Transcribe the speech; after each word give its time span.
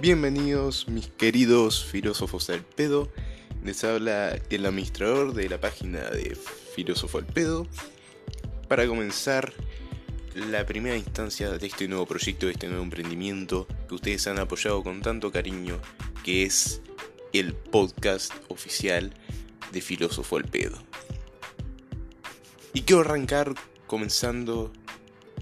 Bienvenidos 0.00 0.86
mis 0.86 1.08
queridos 1.08 1.84
filósofos 1.84 2.46
del 2.46 2.62
pedo. 2.62 3.10
Les 3.64 3.82
habla 3.82 4.38
el 4.48 4.64
administrador 4.64 5.34
de 5.34 5.48
la 5.48 5.60
página 5.60 5.98
de 6.10 6.38
Filósofo 6.76 7.18
al 7.18 7.26
pedo. 7.26 7.66
Para 8.68 8.86
comenzar 8.86 9.52
la 10.36 10.64
primera 10.66 10.96
instancia 10.96 11.50
de 11.50 11.66
este 11.66 11.88
nuevo 11.88 12.06
proyecto, 12.06 12.46
de 12.46 12.52
este 12.52 12.68
nuevo 12.68 12.84
emprendimiento 12.84 13.66
que 13.88 13.96
ustedes 13.96 14.24
han 14.28 14.38
apoyado 14.38 14.84
con 14.84 15.02
tanto 15.02 15.32
cariño, 15.32 15.80
que 16.22 16.44
es 16.44 16.80
el 17.32 17.54
podcast 17.54 18.32
oficial 18.46 19.12
de 19.72 19.80
Filósofo 19.80 20.36
al 20.36 20.44
pedo. 20.44 20.78
Y 22.72 22.82
quiero 22.82 23.00
arrancar 23.00 23.52
comenzando, 23.88 24.72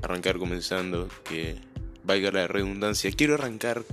arrancar 0.00 0.38
comenzando, 0.38 1.09
que 1.25 1.57
valga 2.04 2.31
la 2.31 2.46
redundancia, 2.49 3.11
quiero 3.13 3.35
arrancar 3.35 3.85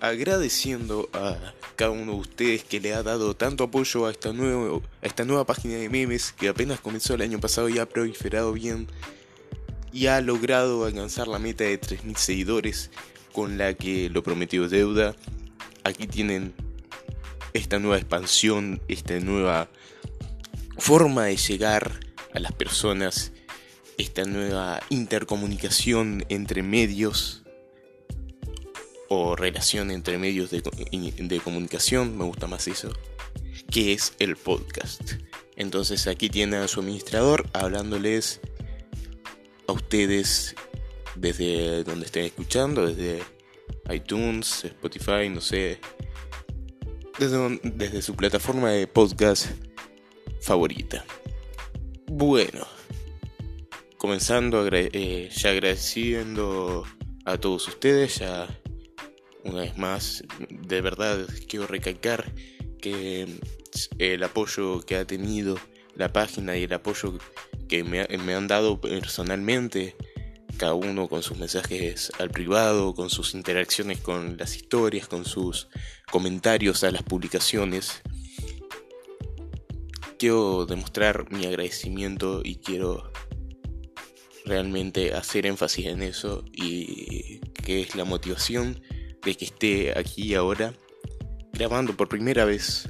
agradeciendo 0.00 1.08
a 1.12 1.36
cada 1.76 1.90
uno 1.90 2.12
de 2.12 2.18
ustedes 2.18 2.64
que 2.64 2.80
le 2.80 2.94
ha 2.94 3.02
dado 3.02 3.34
tanto 3.34 3.64
apoyo 3.64 4.06
a 4.06 4.10
esta, 4.10 4.32
nuevo, 4.32 4.82
a 5.02 5.06
esta 5.06 5.24
nueva 5.24 5.44
página 5.46 5.74
de 5.74 5.88
memes 5.88 6.32
que 6.32 6.48
apenas 6.48 6.80
comenzó 6.80 7.14
el 7.14 7.22
año 7.22 7.40
pasado 7.40 7.68
y 7.68 7.78
ha 7.78 7.86
proliferado 7.88 8.52
bien 8.52 8.86
y 9.92 10.06
ha 10.08 10.20
logrado 10.20 10.84
alcanzar 10.84 11.28
la 11.28 11.38
meta 11.38 11.64
de 11.64 11.80
3.000 11.80 12.16
seguidores 12.16 12.90
con 13.32 13.58
la 13.58 13.74
que 13.74 14.10
lo 14.10 14.22
prometió 14.22 14.64
es 14.64 14.70
deuda. 14.70 15.14
Aquí 15.84 16.06
tienen 16.06 16.54
esta 17.54 17.78
nueva 17.78 17.96
expansión, 17.96 18.82
esta 18.88 19.18
nueva 19.20 19.68
forma 20.78 21.24
de 21.24 21.36
llegar 21.36 22.00
a 22.34 22.40
las 22.40 22.52
personas, 22.52 23.32
esta 23.96 24.24
nueva 24.24 24.80
intercomunicación 24.90 26.26
entre 26.28 26.62
medios 26.62 27.45
o 29.08 29.36
relación 29.36 29.90
entre 29.90 30.18
medios 30.18 30.50
de, 30.50 30.60
de, 30.60 31.40
comunicación, 31.40 32.16
me 32.16 32.24
gusta 32.24 32.46
más 32.46 32.66
eso, 32.68 32.92
que 33.70 33.92
es 33.92 34.14
el 34.18 34.36
podcast. 34.36 35.12
Entonces 35.56 36.06
aquí 36.06 36.28
tiene 36.28 36.56
a 36.56 36.68
su 36.68 36.80
administrador 36.80 37.48
hablándoles 37.52 38.40
a 39.66 39.72
ustedes 39.72 40.54
desde 41.14 41.84
donde 41.84 42.06
estén 42.06 42.24
escuchando, 42.24 42.86
desde 42.86 43.22
iTunes, 43.90 44.64
Spotify, 44.64 45.28
no 45.30 45.40
sé, 45.40 45.78
desde, 47.18 47.60
desde 47.62 48.02
su 48.02 48.14
plataforma 48.14 48.70
de 48.70 48.86
podcast 48.86 49.46
favorita. 50.40 51.04
Bueno, 52.06 52.66
comenzando 53.96 54.68
eh, 54.70 55.30
ya 55.34 55.50
agradeciendo 55.50 56.84
a 57.24 57.38
todos 57.38 57.66
ustedes, 57.68 58.18
ya 58.18 58.46
una 59.46 59.62
vez 59.62 59.76
más, 59.78 60.24
de 60.50 60.80
verdad 60.80 61.26
quiero 61.48 61.66
recalcar 61.66 62.32
que 62.80 63.26
el 63.98 64.22
apoyo 64.22 64.80
que 64.80 64.96
ha 64.96 65.06
tenido 65.06 65.56
la 65.94 66.12
página 66.12 66.56
y 66.56 66.64
el 66.64 66.72
apoyo 66.72 67.18
que 67.68 67.84
me, 67.84 68.06
me, 68.18 68.34
han 68.34 68.48
dado 68.48 68.80
personalmente, 68.80 69.96
cada 70.56 70.74
uno 70.74 71.08
con 71.08 71.22
sus 71.22 71.38
mensajes 71.38 72.12
al 72.18 72.30
privado, 72.30 72.94
con 72.94 73.10
sus 73.10 73.34
interacciones 73.34 73.98
con 73.98 74.36
las 74.36 74.56
historias, 74.56 75.08
con 75.08 75.24
sus 75.24 75.68
comentarios 76.10 76.84
a 76.84 76.90
las 76.90 77.02
publicaciones. 77.02 78.02
Quiero 80.18 80.64
demostrar 80.64 81.30
mi 81.30 81.44
agradecimiento 81.44 82.40
y 82.42 82.56
quiero 82.56 83.12
realmente 84.46 85.12
hacer 85.12 85.44
énfasis 85.44 85.86
en 85.86 86.02
eso 86.02 86.44
y 86.52 87.40
que 87.64 87.82
es 87.82 87.96
la 87.96 88.04
motivación 88.04 88.80
de 89.26 89.36
que 89.36 89.46
esté 89.46 89.98
aquí 89.98 90.34
ahora 90.36 90.72
grabando 91.52 91.96
por 91.96 92.08
primera 92.08 92.44
vez 92.44 92.88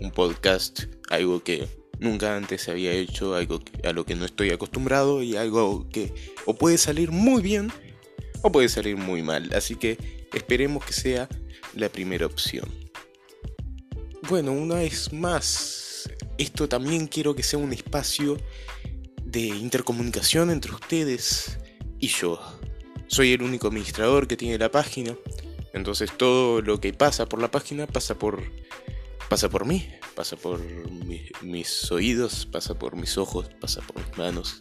un 0.00 0.10
podcast, 0.10 0.82
algo 1.08 1.42
que 1.42 1.66
nunca 1.98 2.36
antes 2.36 2.68
había 2.68 2.92
hecho, 2.92 3.34
algo 3.34 3.60
a 3.82 3.92
lo 3.92 4.04
que 4.04 4.14
no 4.14 4.26
estoy 4.26 4.50
acostumbrado 4.50 5.22
y 5.22 5.36
algo 5.36 5.88
que 5.88 6.12
o 6.44 6.54
puede 6.54 6.76
salir 6.76 7.10
muy 7.10 7.40
bien 7.40 7.72
o 8.42 8.52
puede 8.52 8.68
salir 8.68 8.98
muy 8.98 9.22
mal. 9.22 9.50
Así 9.54 9.76
que 9.76 10.26
esperemos 10.34 10.84
que 10.84 10.92
sea 10.92 11.26
la 11.74 11.88
primera 11.88 12.26
opción. 12.26 12.68
Bueno, 14.28 14.52
una 14.52 14.74
vez 14.74 15.10
más, 15.14 16.10
esto 16.36 16.68
también 16.68 17.06
quiero 17.06 17.34
que 17.34 17.42
sea 17.42 17.58
un 17.58 17.72
espacio 17.72 18.36
de 19.24 19.40
intercomunicación 19.40 20.50
entre 20.50 20.72
ustedes 20.72 21.58
y 21.98 22.08
yo. 22.08 22.38
Soy 23.06 23.32
el 23.32 23.42
único 23.42 23.68
administrador 23.68 24.28
que 24.28 24.36
tiene 24.36 24.58
la 24.58 24.70
página 24.70 25.16
entonces 25.72 26.10
todo 26.16 26.62
lo 26.62 26.80
que 26.80 26.92
pasa 26.92 27.26
por 27.26 27.40
la 27.40 27.50
página 27.50 27.86
pasa 27.86 28.18
por 28.18 28.42
pasa 29.28 29.48
por 29.50 29.66
mí, 29.66 29.86
pasa 30.14 30.36
por 30.36 30.60
mis 31.42 31.92
oídos, 31.92 32.46
pasa 32.46 32.78
por 32.78 32.96
mis 32.96 33.18
ojos, 33.18 33.50
pasa 33.60 33.82
por 33.82 33.96
mis 34.04 34.16
manos. 34.16 34.60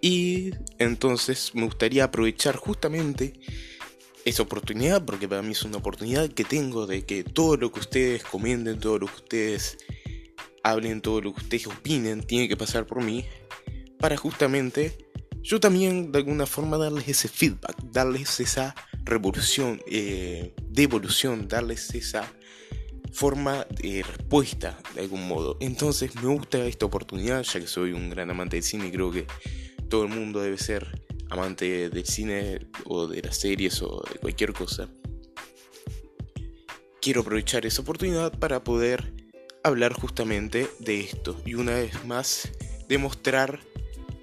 Y 0.00 0.50
entonces 0.78 1.52
me 1.54 1.64
gustaría 1.64 2.04
aprovechar 2.04 2.56
justamente 2.56 3.32
esa 4.24 4.42
oportunidad, 4.42 5.04
porque 5.04 5.28
para 5.28 5.42
mí 5.42 5.52
es 5.52 5.62
una 5.64 5.78
oportunidad 5.78 6.28
que 6.30 6.44
tengo 6.44 6.86
de 6.86 7.04
que 7.04 7.24
todo 7.24 7.56
lo 7.56 7.72
que 7.72 7.80
ustedes 7.80 8.22
comenten, 8.22 8.78
todo 8.78 8.98
lo 8.98 9.06
que 9.06 9.14
ustedes 9.14 9.78
hablen, 10.62 11.00
todo 11.00 11.20
lo 11.20 11.34
que 11.34 11.42
ustedes 11.42 11.66
opinen, 11.66 12.22
tiene 12.22 12.48
que 12.48 12.56
pasar 12.56 12.86
por 12.86 13.02
mí, 13.02 13.24
para 13.98 14.16
justamente 14.16 15.03
yo 15.44 15.60
también 15.60 16.10
de 16.10 16.18
alguna 16.18 16.46
forma 16.46 16.78
darles 16.78 17.06
ese 17.06 17.28
feedback, 17.28 17.76
darles 17.92 18.40
esa 18.40 18.74
revolución, 19.04 19.80
eh, 19.86 20.54
devolución, 20.70 21.46
darles 21.48 21.94
esa 21.94 22.32
forma 23.12 23.66
de 23.70 24.02
respuesta 24.02 24.78
de 24.94 25.02
algún 25.02 25.28
modo. 25.28 25.58
Entonces 25.60 26.14
me 26.16 26.28
gusta 26.28 26.64
esta 26.64 26.86
oportunidad, 26.86 27.42
ya 27.42 27.60
que 27.60 27.66
soy 27.66 27.92
un 27.92 28.08
gran 28.08 28.30
amante 28.30 28.56
del 28.56 28.64
cine 28.64 28.88
y 28.88 28.90
creo 28.90 29.12
que 29.12 29.26
todo 29.90 30.04
el 30.04 30.08
mundo 30.08 30.40
debe 30.40 30.56
ser 30.56 31.02
amante 31.28 31.90
del 31.90 32.06
cine 32.06 32.66
o 32.86 33.06
de 33.06 33.20
las 33.20 33.36
series 33.36 33.82
o 33.82 34.02
de 34.10 34.18
cualquier 34.20 34.54
cosa. 34.54 34.88
Quiero 37.02 37.20
aprovechar 37.20 37.66
esa 37.66 37.82
oportunidad 37.82 38.38
para 38.38 38.64
poder 38.64 39.12
hablar 39.62 39.92
justamente 39.92 40.68
de 40.78 41.00
esto 41.00 41.38
y 41.44 41.54
una 41.54 41.74
vez 41.74 42.02
más 42.06 42.50
demostrar 42.88 43.60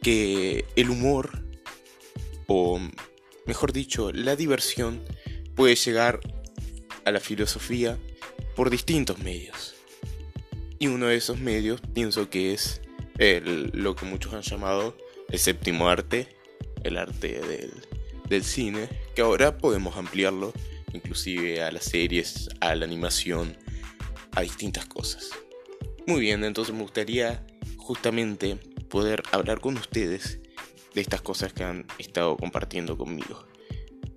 que 0.01 0.65
el 0.75 0.89
humor 0.89 1.43
o 2.47 2.79
mejor 3.45 3.71
dicho, 3.71 4.11
la 4.11 4.35
diversión 4.35 5.01
puede 5.55 5.75
llegar 5.75 6.19
a 7.05 7.11
la 7.11 7.19
filosofía 7.19 7.97
por 8.55 8.69
distintos 8.69 9.19
medios. 9.19 9.75
Y 10.79 10.87
uno 10.87 11.07
de 11.07 11.15
esos 11.15 11.39
medios 11.39 11.81
pienso 11.93 12.29
que 12.29 12.53
es 12.53 12.81
lo 13.19 13.95
que 13.95 14.05
muchos 14.05 14.33
han 14.33 14.41
llamado 14.41 14.97
el 15.29 15.39
séptimo 15.39 15.87
arte, 15.87 16.27
el 16.83 16.97
arte 16.97 17.39
del, 17.39 17.71
del 18.27 18.43
cine, 18.43 18.89
que 19.15 19.21
ahora 19.21 19.57
podemos 19.57 19.95
ampliarlo 19.95 20.53
inclusive 20.93 21.63
a 21.63 21.71
las 21.71 21.85
series, 21.85 22.49
a 22.59 22.75
la 22.75 22.85
animación, 22.85 23.57
a 24.33 24.41
distintas 24.41 24.85
cosas. 24.85 25.29
Muy 26.07 26.19
bien, 26.19 26.43
entonces 26.43 26.73
me 26.73 26.81
gustaría 26.81 27.45
justamente 27.77 28.57
poder 28.91 29.23
hablar 29.31 29.61
con 29.61 29.77
ustedes 29.77 30.39
de 30.93 31.01
estas 31.01 31.21
cosas 31.21 31.53
que 31.53 31.63
han 31.63 31.87
estado 31.97 32.37
compartiendo 32.37 32.97
conmigo, 32.97 33.47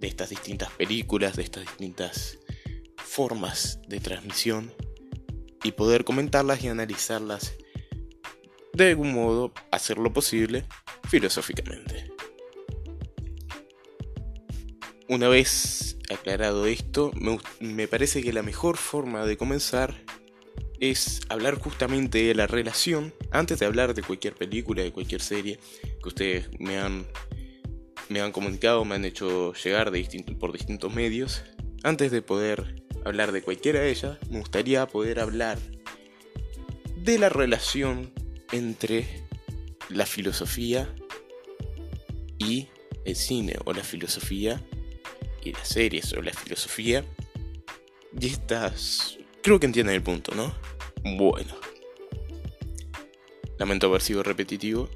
de 0.00 0.08
estas 0.08 0.30
distintas 0.30 0.70
películas, 0.72 1.36
de 1.36 1.44
estas 1.44 1.62
distintas 1.62 2.38
formas 2.96 3.78
de 3.86 4.00
transmisión 4.00 4.74
y 5.62 5.72
poder 5.72 6.04
comentarlas 6.04 6.62
y 6.64 6.68
analizarlas 6.68 7.54
de 8.72 8.90
algún 8.90 9.14
modo, 9.14 9.52
hacer 9.70 9.98
lo 9.98 10.12
posible 10.12 10.66
filosóficamente. 11.08 12.10
Una 15.08 15.28
vez 15.28 15.96
aclarado 16.12 16.66
esto, 16.66 17.12
me, 17.14 17.38
me, 17.60 17.86
parece 17.86 18.22
que 18.22 18.32
la 18.32 18.42
mejor 18.42 18.76
forma 18.76 19.24
de 19.24 19.36
comenzar 19.36 20.03
es 20.90 21.20
hablar 21.28 21.58
justamente 21.58 22.24
de 22.24 22.34
la 22.34 22.46
relación, 22.46 23.14
antes 23.30 23.58
de 23.58 23.66
hablar 23.66 23.94
de 23.94 24.02
cualquier 24.02 24.34
película, 24.34 24.82
de 24.82 24.92
cualquier 24.92 25.22
serie 25.22 25.58
que 26.02 26.08
ustedes 26.08 26.48
me 26.58 26.78
han, 26.78 27.06
me 28.08 28.20
han 28.20 28.32
comunicado, 28.32 28.84
me 28.84 28.94
han 28.94 29.04
hecho 29.04 29.54
llegar 29.54 29.90
de 29.90 30.36
por 30.38 30.52
distintos 30.52 30.94
medios, 30.94 31.42
antes 31.82 32.10
de 32.10 32.22
poder 32.22 32.82
hablar 33.04 33.32
de 33.32 33.42
cualquiera 33.42 33.80
de 33.80 33.90
ellas, 33.90 34.18
me 34.30 34.38
gustaría 34.38 34.86
poder 34.86 35.20
hablar 35.20 35.58
de 36.96 37.18
la 37.18 37.28
relación 37.28 38.12
entre 38.52 39.06
la 39.88 40.06
filosofía 40.06 40.94
y 42.38 42.68
el 43.04 43.16
cine, 43.16 43.56
o 43.64 43.72
la 43.72 43.84
filosofía 43.84 44.62
y 45.42 45.52
las 45.52 45.68
series, 45.68 46.12
o 46.14 46.22
la 46.22 46.32
filosofía 46.32 47.04
y 48.18 48.26
estas 48.26 49.18
Creo 49.44 49.60
que 49.60 49.66
entienden 49.66 49.94
el 49.94 50.02
punto, 50.02 50.34
¿no? 50.34 50.54
Bueno. 51.04 51.54
Lamento 53.58 53.86
haber 53.86 54.02
sido 54.02 54.22
repetitivo. 54.22 54.88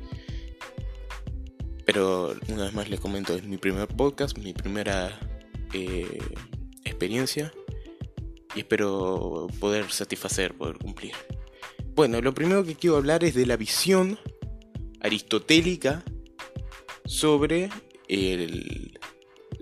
Pero 1.85 2.35
una 2.49 2.65
vez 2.65 2.75
más 2.75 2.91
les 2.91 3.01
comento, 3.01 3.35
es 3.35 3.45
mi 3.45 3.57
primer 3.57 3.89
podcast, 3.89 4.37
mi 4.37 4.53
primera 4.53 5.19
eh, 5.73 6.19
experiencia 6.85 7.53
y 8.55 8.61
espero 8.61 9.47
poder 9.59 9.91
satisfacer, 9.91 10.55
poder 10.55 10.77
cumplir. 10.79 11.13
Bueno, 11.95 12.21
lo 12.21 12.35
primero 12.35 12.65
que 12.65 12.75
quiero 12.75 12.97
hablar 12.97 13.25
es 13.25 13.35
de 13.35 13.47
la 13.47 13.57
visión 13.57 14.19
aristotélica 15.01 16.05
sobre 17.07 17.71
el 18.09 18.78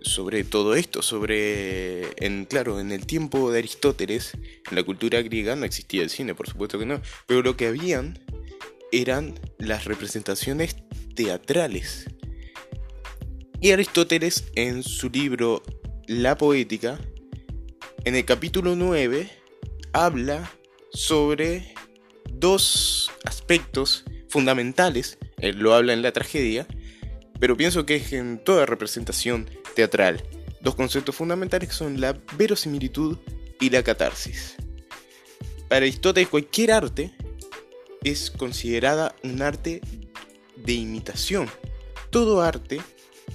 sobre 0.07 0.45
todo 0.45 0.75
esto, 0.75 1.03
sobre 1.03 2.25
en 2.25 2.45
claro, 2.45 2.81
en 2.81 2.93
el 2.93 3.07
tiempo 3.07 3.51
de 3.51 3.59
Aristóteles, 3.59 4.33
en 4.71 4.77
la 4.77 4.83
cultura 4.83 5.21
griega 5.23 5.57
no 5.57 5.65
existía 5.65 6.03
el 6.03 6.11
cine, 6.11 6.35
por 6.35 6.49
supuesto 6.49 6.79
que 6.79 6.87
no, 6.87 7.03
pero 7.27 7.43
lo 7.43 7.57
que 7.57 7.67
habían 7.67 8.19
eran 8.93 9.35
las 9.59 9.85
representaciones 9.85 10.77
teatrales. 11.15 12.07
Y 13.61 13.73
Aristóteles 13.73 14.45
en 14.55 14.83
su 14.83 15.11
libro 15.11 15.63
La 16.07 16.39
poética 16.39 16.99
en 18.05 18.15
el 18.15 18.25
capítulo 18.25 18.77
9 18.77 19.29
habla 19.93 20.53
sobre 20.93 21.75
dos 22.31 23.11
aspectos 23.25 24.05
fundamentales, 24.29 25.19
él 25.39 25.59
lo 25.59 25.75
habla 25.75 25.93
en 25.93 26.03
la 26.03 26.13
tragedia, 26.13 26.69
pero 27.41 27.57
pienso 27.57 27.85
que 27.85 27.97
es 27.97 28.13
en 28.13 28.39
toda 28.39 28.65
representación 28.65 29.51
teatral, 29.77 30.25
dos 30.61 30.75
conceptos 30.75 31.15
fundamentales 31.15 31.73
son 31.73 32.01
la 32.01 32.19
verosimilitud 32.37 33.19
y 33.61 33.71
la 33.71 33.85
catarsis. 33.85 34.57
Para 35.69 35.83
Aristóteles 35.83 36.29
cualquier 36.29 36.73
arte 36.73 37.13
es 38.03 38.33
considerada 38.33 39.15
un 39.23 39.43
arte 39.43 39.81
de 40.57 40.73
imitación. 40.73 41.49
Todo 42.11 42.41
arte 42.41 42.81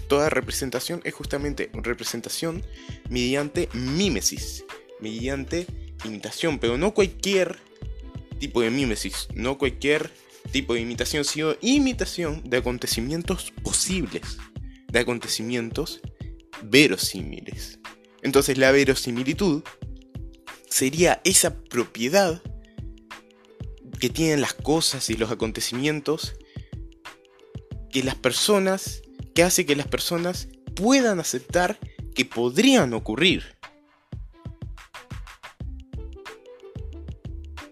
toda 0.07 0.29
representación 0.29 1.01
es 1.05 1.13
justamente 1.13 1.69
representación 1.73 2.63
mediante 3.09 3.69
mímesis, 3.73 4.65
mediante 4.99 5.67
imitación, 6.03 6.59
pero 6.59 6.77
no 6.77 6.93
cualquier 6.93 7.57
tipo 8.39 8.61
de 8.61 8.71
mímesis, 8.71 9.27
no 9.33 9.57
cualquier 9.57 10.11
tipo 10.51 10.73
de 10.73 10.81
imitación, 10.81 11.23
sino 11.23 11.55
imitación 11.61 12.41
de 12.49 12.57
acontecimientos 12.57 13.53
posibles, 13.63 14.38
de 14.91 14.99
acontecimientos 14.99 16.01
verosímiles. 16.63 17.80
Entonces 18.22 18.58
la 18.58 18.72
verosimilitud 18.72 19.63
sería 20.68 21.22
esa 21.24 21.63
propiedad 21.63 22.42
que 24.00 24.10
tienen 24.10 24.42
las 24.42 24.54
cosas 24.54 25.10
y 25.10 25.16
los 25.16 25.31
acontecimientos 25.31 26.34
que 27.92 28.04
las 28.04 28.16
personas 28.16 29.02
que 29.36 29.44
hace 29.44 29.66
que 29.66 29.75
las 29.75 29.88
personas 29.88 30.48
puedan 30.75 31.19
aceptar 31.19 31.80
que 32.16 32.25
podrían 32.25 32.94
ocurrir. 32.94 33.58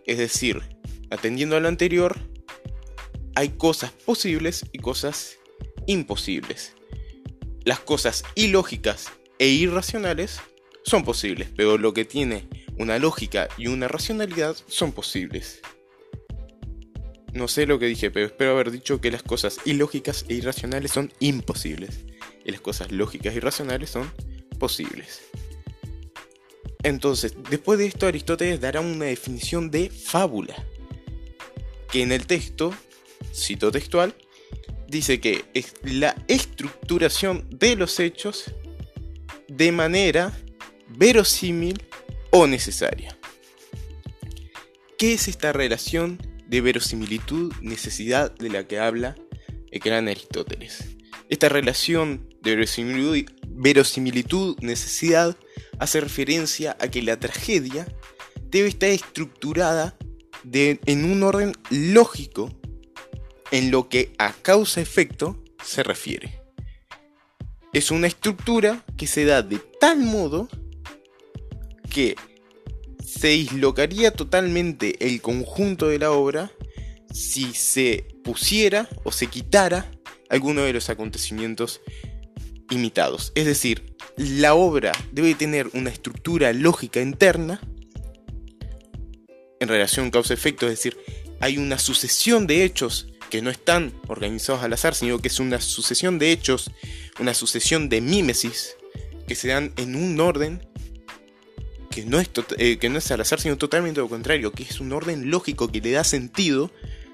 Es 0.06 0.18
decir, 0.18 0.62
atendiendo 1.10 1.56
a 1.56 1.60
lo 1.60 1.68
anterior, 1.68 2.18
hay 3.36 3.50
cosas 3.50 3.92
posibles 3.92 4.66
y 4.72 4.80
cosas 4.80 5.38
imposibles. 5.86 6.74
Las 7.70 7.82
cosas 7.82 8.24
ilógicas 8.34 9.12
e 9.38 9.46
irracionales 9.50 10.40
son 10.84 11.04
posibles, 11.04 11.50
pero 11.56 11.78
lo 11.78 11.94
que 11.94 12.04
tiene 12.04 12.50
una 12.80 12.98
lógica 12.98 13.48
y 13.60 13.68
una 13.68 13.88
racionalidad 13.88 14.58
son 14.66 14.92
posibles. 14.92 15.62
No 17.32 17.48
sé 17.48 17.68
lo 17.68 17.78
que 17.78 17.86
dije, 17.86 18.10
pero 18.10 18.26
espero 18.26 18.54
haber 18.54 18.72
dicho 18.72 19.00
que 19.00 19.12
las 19.12 19.22
cosas 19.22 19.60
ilógicas 19.66 20.26
e 20.30 20.34
irracionales 20.34 20.90
son 20.90 21.14
imposibles. 21.20 22.06
Y 22.44 22.50
las 22.50 22.60
cosas 22.60 22.92
lógicas 22.92 23.36
y 23.36 23.40
racionales 23.40 23.92
son 23.92 24.12
posibles. 24.58 25.22
Entonces, 26.82 27.36
después 27.52 27.78
de 27.78 27.86
esto, 27.86 28.08
Aristóteles 28.08 28.60
dará 28.60 28.82
una 28.82 29.06
definición 29.06 29.70
de 29.70 29.92
fábula. 29.92 30.56
Que 31.92 32.02
en 32.02 32.14
el 32.14 32.26
texto, 32.26 32.74
cito 33.32 33.72
textual, 33.72 34.16
dice 34.90 35.20
que 35.20 35.46
es 35.54 35.74
la 35.84 36.16
estructuración 36.28 37.48
de 37.50 37.76
los 37.76 38.00
hechos 38.00 38.52
de 39.48 39.72
manera 39.72 40.38
verosímil 40.90 41.82
o 42.32 42.48
necesaria. 42.48 43.18
¿Qué 44.98 45.14
es 45.14 45.28
esta 45.28 45.54
relación 45.54 46.20
de 46.50 46.62
verosimilitud, 46.62 47.54
necesidad 47.62 48.36
de 48.36 48.50
la 48.50 48.68
que 48.68 48.80
habla 48.80 49.16
el 49.72 49.80
gran 49.80 50.08
Aristóteles. 50.08 50.98
Esta 51.30 51.48
relación 51.48 52.28
de 52.42 52.56
verosimilitud, 52.56 54.58
necesidad 54.62 55.38
hace 55.78 56.02
referencia 56.02 56.76
a 56.80 56.88
que 56.90 57.04
la 57.04 57.20
tragedia 57.20 57.88
debe 58.50 58.70
estar 58.70 58.90
estructurada 58.90 59.96
en 60.52 61.06
un 61.06 61.22
orden 61.22 61.54
lógico 61.70 62.59
en 63.52 63.72
lo 63.72 63.90
que 63.90 64.14
a 64.18 64.34
causa-efecto 64.34 65.44
se 65.64 65.84
refiere. 65.84 66.40
Es 67.74 67.92
una 67.92 68.08
estructura 68.08 68.84
que 68.98 69.08
se 69.08 69.26
da 69.26 69.42
de 69.42 69.60
tal 69.80 70.00
modo 70.00 70.50
que 71.90 72.16
se 73.06 73.30
dislocaría 73.30 74.12
totalmente 74.12 75.06
el 75.06 75.22
conjunto 75.22 75.88
de 75.88 76.00
la 76.00 76.12
obra 76.12 76.52
si 77.12 77.54
se 77.54 78.08
pusiera 78.24 78.88
o 79.04 79.12
se 79.12 79.28
quitara 79.28 79.92
alguno 80.30 80.62
de 80.62 80.74
los 80.74 80.90
acontecimientos 80.90 81.82
imitados. 82.70 83.32
Es 83.36 83.46
decir, 83.46 83.96
la 84.16 84.54
obra 84.54 84.92
debe 85.12 85.34
tener 85.34 85.70
una 85.74 85.90
estructura 85.90 86.54
lógica 86.54 87.02
interna 87.02 87.60
en 89.60 89.68
relación 89.68 90.12
causa-efecto, 90.12 90.68
es 90.68 90.74
decir, 90.74 90.98
hay 91.42 91.58
una 91.58 91.80
sucesión 91.80 92.48
de 92.48 92.64
hechos 92.64 93.08
que 93.30 93.42
no 93.42 93.50
están 93.50 93.94
organizados 94.08 94.64
al 94.64 94.74
azar, 94.74 94.96
sino 94.96 95.20
que 95.20 95.28
es 95.28 95.40
una 95.40 95.62
sucesión 95.62 96.20
de 96.20 96.32
hechos, 96.32 96.72
una 97.20 97.34
sucesión 97.34 97.90
de 97.90 98.02
mímesis 98.02 98.76
que 99.28 99.36
se 99.36 99.50
dan 99.50 99.74
en 99.78 99.96
un 99.96 100.20
orden 100.20 100.68
que 101.92 102.06
no, 102.06 102.20
es 102.20 102.30
eh, 102.58 102.78
que 102.78 102.90
no 102.90 102.98
es 102.98 103.12
al 103.12 103.22
azar, 103.22 103.40
sino 103.40 103.58
totalmente 103.58 104.00
lo 104.00 104.10
contrario, 104.10 104.52
que 104.52 104.64
es 104.64 104.80
un 104.80 104.92
orden 104.92 105.30
lógico 105.30 105.72
que 105.72 105.82
le 105.82 105.92
da 105.92 106.04
sentido 106.04 106.72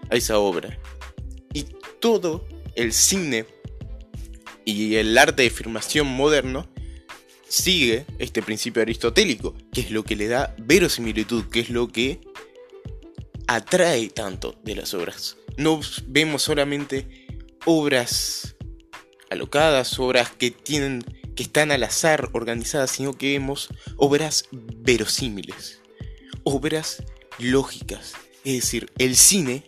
a 0.09 0.15
esa 0.15 0.37
obra. 0.37 0.77
Y 1.53 1.65
todo 1.99 2.47
el 2.75 2.93
cine 2.93 3.45
y 4.65 4.95
el 4.95 5.17
arte 5.17 5.43
de 5.43 5.49
filmación 5.49 6.07
moderno 6.07 6.67
sigue 7.47 8.05
este 8.19 8.41
principio 8.41 8.81
aristotélico, 8.81 9.55
que 9.71 9.81
es 9.81 9.91
lo 9.91 10.03
que 10.03 10.15
le 10.15 10.27
da 10.27 10.55
verosimilitud, 10.57 11.45
que 11.45 11.61
es 11.61 11.69
lo 11.69 11.87
que 11.87 12.21
atrae 13.47 14.09
tanto 14.09 14.55
de 14.63 14.75
las 14.75 14.93
obras. 14.93 15.37
No 15.57 15.79
vemos 16.07 16.43
solamente 16.43 17.27
obras 17.65 18.55
alocadas, 19.29 19.99
obras 19.99 20.31
que 20.31 20.51
tienen 20.51 21.03
que 21.35 21.43
están 21.43 21.71
al 21.71 21.83
azar 21.83 22.29
organizadas, 22.33 22.91
sino 22.91 23.13
que 23.13 23.33
vemos 23.33 23.69
obras 23.97 24.45
verosímiles, 24.51 25.81
obras 26.43 27.03
lógicas. 27.39 28.13
Es 28.43 28.53
decir, 28.53 28.91
el 28.97 29.15
cine, 29.15 29.63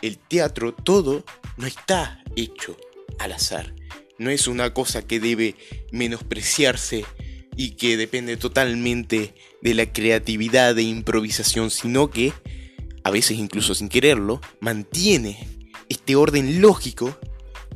el 0.00 0.18
teatro, 0.18 0.72
todo 0.72 1.24
no 1.56 1.66
está 1.66 2.22
hecho 2.36 2.76
al 3.18 3.32
azar. 3.32 3.74
No 4.18 4.30
es 4.30 4.46
una 4.46 4.72
cosa 4.72 5.06
que 5.06 5.18
debe 5.18 5.56
menospreciarse 5.90 7.04
y 7.56 7.72
que 7.72 7.96
depende 7.96 8.36
totalmente 8.36 9.34
de 9.60 9.74
la 9.74 9.92
creatividad 9.92 10.78
e 10.78 10.82
improvisación, 10.82 11.70
sino 11.70 12.10
que, 12.10 12.32
a 13.04 13.10
veces 13.10 13.38
incluso 13.38 13.74
sin 13.74 13.88
quererlo, 13.88 14.40
mantiene 14.60 15.70
este 15.88 16.16
orden 16.16 16.60
lógico 16.60 17.16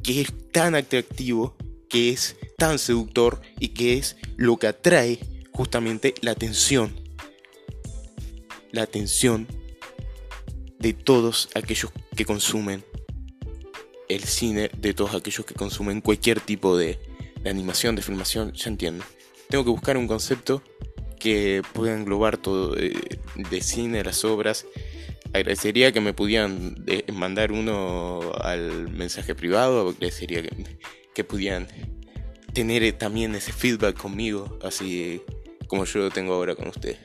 que 0.02 0.20
es 0.22 0.32
tan 0.50 0.74
atractivo 0.74 1.56
que 1.88 2.10
es 2.10 2.36
tan 2.56 2.78
seductor 2.78 3.40
y 3.58 3.68
que 3.68 3.98
es 3.98 4.16
lo 4.36 4.56
que 4.56 4.66
atrae 4.66 5.18
justamente 5.52 6.14
la 6.20 6.32
atención. 6.32 6.94
La 8.72 8.82
atención 8.82 9.46
de 10.78 10.92
todos 10.92 11.48
aquellos 11.54 11.90
que 12.16 12.24
consumen 12.24 12.84
el 14.08 14.24
cine, 14.24 14.70
de 14.76 14.94
todos 14.94 15.14
aquellos 15.14 15.44
que 15.44 15.54
consumen 15.54 16.00
cualquier 16.00 16.40
tipo 16.40 16.76
de, 16.76 16.98
animación, 17.44 17.96
de 17.96 18.02
filmación, 18.02 18.52
ya 18.52 18.68
entiendo. 18.68 19.04
Tengo 19.48 19.64
que 19.64 19.70
buscar 19.70 19.96
un 19.96 20.06
concepto 20.06 20.62
que 21.18 21.62
pueda 21.72 21.94
englobar 21.94 22.36
todo 22.36 22.76
eh, 22.76 23.18
de 23.34 23.60
cine, 23.60 24.04
las 24.04 24.24
obras. 24.24 24.66
Agradecería 25.32 25.92
que 25.92 26.00
me 26.00 26.14
pudieran 26.14 26.82
eh, 26.86 27.04
mandar 27.12 27.52
uno 27.52 28.32
al 28.40 28.88
mensaje 28.90 29.34
privado, 29.34 29.90
agradecería 29.90 30.42
que, 30.42 30.50
que 31.14 31.24
pudieran 31.24 31.68
tener 32.52 32.82
eh, 32.82 32.92
también 32.92 33.34
ese 33.34 33.52
feedback 33.52 33.96
conmigo, 33.96 34.58
así 34.62 35.20
como 35.66 35.84
yo 35.84 36.00
lo 36.00 36.10
tengo 36.10 36.34
ahora 36.34 36.54
con 36.54 36.68
ustedes. 36.68 36.98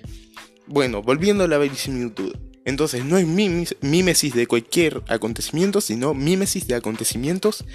Bueno, 0.65 1.01
volviendo 1.01 1.43
a 1.43 1.47
la 1.47 1.57
verisimilitud. 1.57 2.35
Entonces 2.65 3.03
no 3.03 3.17
es 3.17 3.27
mímesis 3.27 4.33
de 4.33 4.47
cualquier 4.47 5.01
acontecimiento, 5.09 5.81
sino 5.81 6.13
mímesis 6.13 6.65
de 6.67 6.75
acontecimientos 6.75 7.65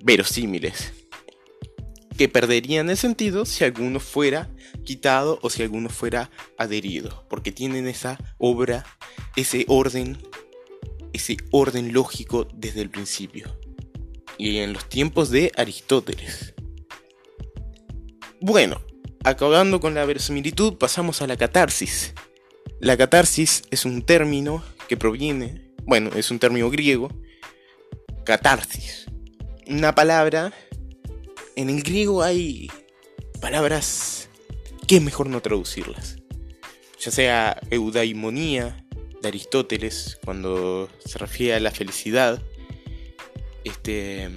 verosímiles. 0.00 0.92
Que 2.18 2.28
perderían 2.28 2.90
el 2.90 2.96
sentido 2.96 3.46
si 3.46 3.64
alguno 3.64 4.00
fuera 4.00 4.50
quitado 4.84 5.38
o 5.40 5.50
si 5.50 5.62
alguno 5.62 5.88
fuera 5.88 6.30
adherido, 6.58 7.24
porque 7.30 7.52
tienen 7.52 7.86
esa 7.86 8.18
obra, 8.38 8.84
ese 9.36 9.64
orden, 9.68 10.18
ese 11.12 11.36
orden 11.52 11.92
lógico 11.92 12.48
desde 12.52 12.82
el 12.82 12.90
principio. 12.90 13.56
Y 14.36 14.58
en 14.58 14.72
los 14.72 14.88
tiempos 14.88 15.30
de 15.30 15.52
Aristóteles. 15.56 16.54
Bueno, 18.40 18.80
acabando 19.22 19.80
con 19.80 19.94
la 19.94 20.04
verosimilitud, 20.04 20.74
pasamos 20.74 21.22
a 21.22 21.28
la 21.28 21.36
catarsis. 21.36 22.14
La 22.80 22.96
catarsis 22.96 23.62
es 23.70 23.84
un 23.84 24.02
término 24.02 24.64
que 24.88 24.96
proviene, 24.96 25.72
bueno, 25.84 26.10
es 26.16 26.32
un 26.32 26.40
término 26.40 26.68
griego, 26.68 27.10
catarsis. 28.24 29.06
Una 29.68 29.94
palabra, 29.94 30.52
en 31.58 31.70
el 31.70 31.82
griego 31.82 32.22
hay 32.22 32.70
palabras 33.40 34.28
que 34.86 34.98
es 34.98 35.02
mejor 35.02 35.28
no 35.28 35.42
traducirlas. 35.42 36.16
Ya 37.00 37.10
sea 37.10 37.60
eudaimonía 37.70 38.86
de 39.20 39.28
Aristóteles, 39.28 40.20
cuando 40.24 40.88
se 41.04 41.18
refiere 41.18 41.54
a 41.54 41.60
la 41.60 41.72
felicidad. 41.72 42.40
Este, 43.64 44.30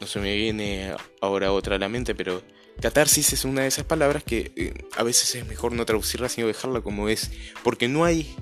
no 0.00 0.06
se 0.08 0.18
me 0.18 0.34
viene 0.34 0.96
ahora 1.20 1.52
otra 1.52 1.76
a 1.76 1.78
la 1.78 1.88
mente, 1.88 2.12
pero 2.16 2.42
Catarsis 2.80 3.32
es 3.32 3.44
una 3.44 3.62
de 3.62 3.68
esas 3.68 3.84
palabras 3.84 4.24
que 4.24 4.50
eh, 4.56 4.74
a 4.96 5.04
veces 5.04 5.32
es 5.36 5.46
mejor 5.46 5.70
no 5.72 5.86
traducirla 5.86 6.28
sino 6.28 6.48
dejarla 6.48 6.80
como 6.80 7.08
es, 7.08 7.30
porque 7.62 7.86
no 7.86 8.04
hay... 8.04 8.34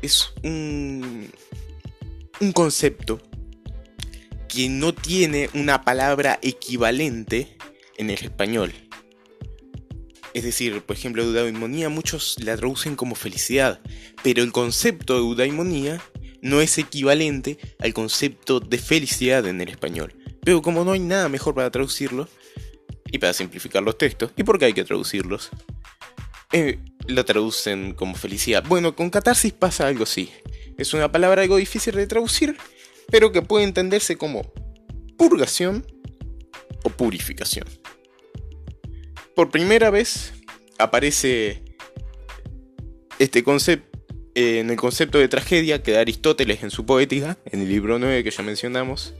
es 0.00 0.32
un, 0.44 1.28
un 2.40 2.52
concepto 2.52 3.20
que 4.48 4.68
no 4.68 4.94
tiene 4.94 5.50
una 5.54 5.82
palabra 5.82 6.38
equivalente 6.42 7.56
en 7.96 8.10
el 8.10 8.18
español. 8.24 8.72
Es 10.34 10.44
decir, 10.44 10.82
por 10.82 10.96
ejemplo, 10.96 11.22
eudaimonía 11.22 11.88
muchos 11.88 12.36
la 12.42 12.56
traducen 12.56 12.96
como 12.96 13.14
felicidad, 13.14 13.80
pero 14.22 14.42
el 14.42 14.52
concepto 14.52 15.14
de 15.14 15.20
eudaimonía 15.20 16.00
no 16.42 16.60
es 16.60 16.78
equivalente 16.78 17.58
al 17.80 17.92
concepto 17.94 18.60
de 18.60 18.78
felicidad 18.78 19.46
en 19.46 19.60
el 19.60 19.68
español. 19.68 20.14
Pero 20.44 20.62
como 20.62 20.84
no 20.84 20.92
hay 20.92 21.00
nada 21.00 21.28
mejor 21.28 21.54
para 21.54 21.70
traducirlo, 21.70 22.28
y 23.10 23.18
para 23.18 23.32
simplificar 23.32 23.82
los 23.82 23.98
textos, 23.98 24.32
y 24.36 24.42
porque 24.42 24.66
hay 24.66 24.72
que 24.72 24.84
traducirlos, 24.84 25.50
eh, 26.52 26.78
lo 27.06 27.24
traducen 27.24 27.94
como 27.94 28.14
felicidad. 28.14 28.64
Bueno, 28.66 28.94
con 28.94 29.10
catarsis 29.10 29.52
pasa 29.52 29.86
algo 29.86 30.04
así. 30.04 30.30
Es 30.76 30.94
una 30.94 31.10
palabra 31.10 31.42
algo 31.42 31.56
difícil 31.56 31.94
de 31.94 32.06
traducir, 32.06 32.56
pero 33.10 33.32
que 33.32 33.42
puede 33.42 33.64
entenderse 33.64 34.16
como 34.16 34.42
purgación 35.16 35.86
o 36.84 36.90
purificación. 36.90 37.66
Por 39.34 39.50
primera 39.50 39.90
vez 39.90 40.32
aparece 40.78 41.62
este 43.18 43.42
concepto 43.42 43.88
en 44.34 44.70
el 44.70 44.76
concepto 44.76 45.18
de 45.18 45.26
tragedia 45.26 45.82
que 45.82 45.90
da 45.90 46.00
Aristóteles 46.00 46.62
en 46.62 46.70
su 46.70 46.86
poética, 46.86 47.38
en 47.46 47.62
el 47.62 47.68
libro 47.68 47.98
9 47.98 48.22
que 48.22 48.30
ya 48.30 48.44
mencionamos, 48.44 49.14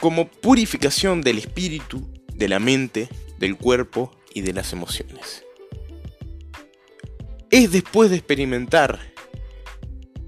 como 0.00 0.30
purificación 0.30 1.20
del 1.20 1.36
espíritu, 1.36 2.08
de 2.32 2.48
la 2.48 2.58
mente, 2.58 3.10
del 3.38 3.56
cuerpo 3.56 4.10
y 4.32 4.40
de 4.40 4.54
las 4.54 4.72
emociones. 4.72 5.44
Es 7.50 7.70
después 7.72 8.08
de 8.08 8.16
experimentar 8.16 9.00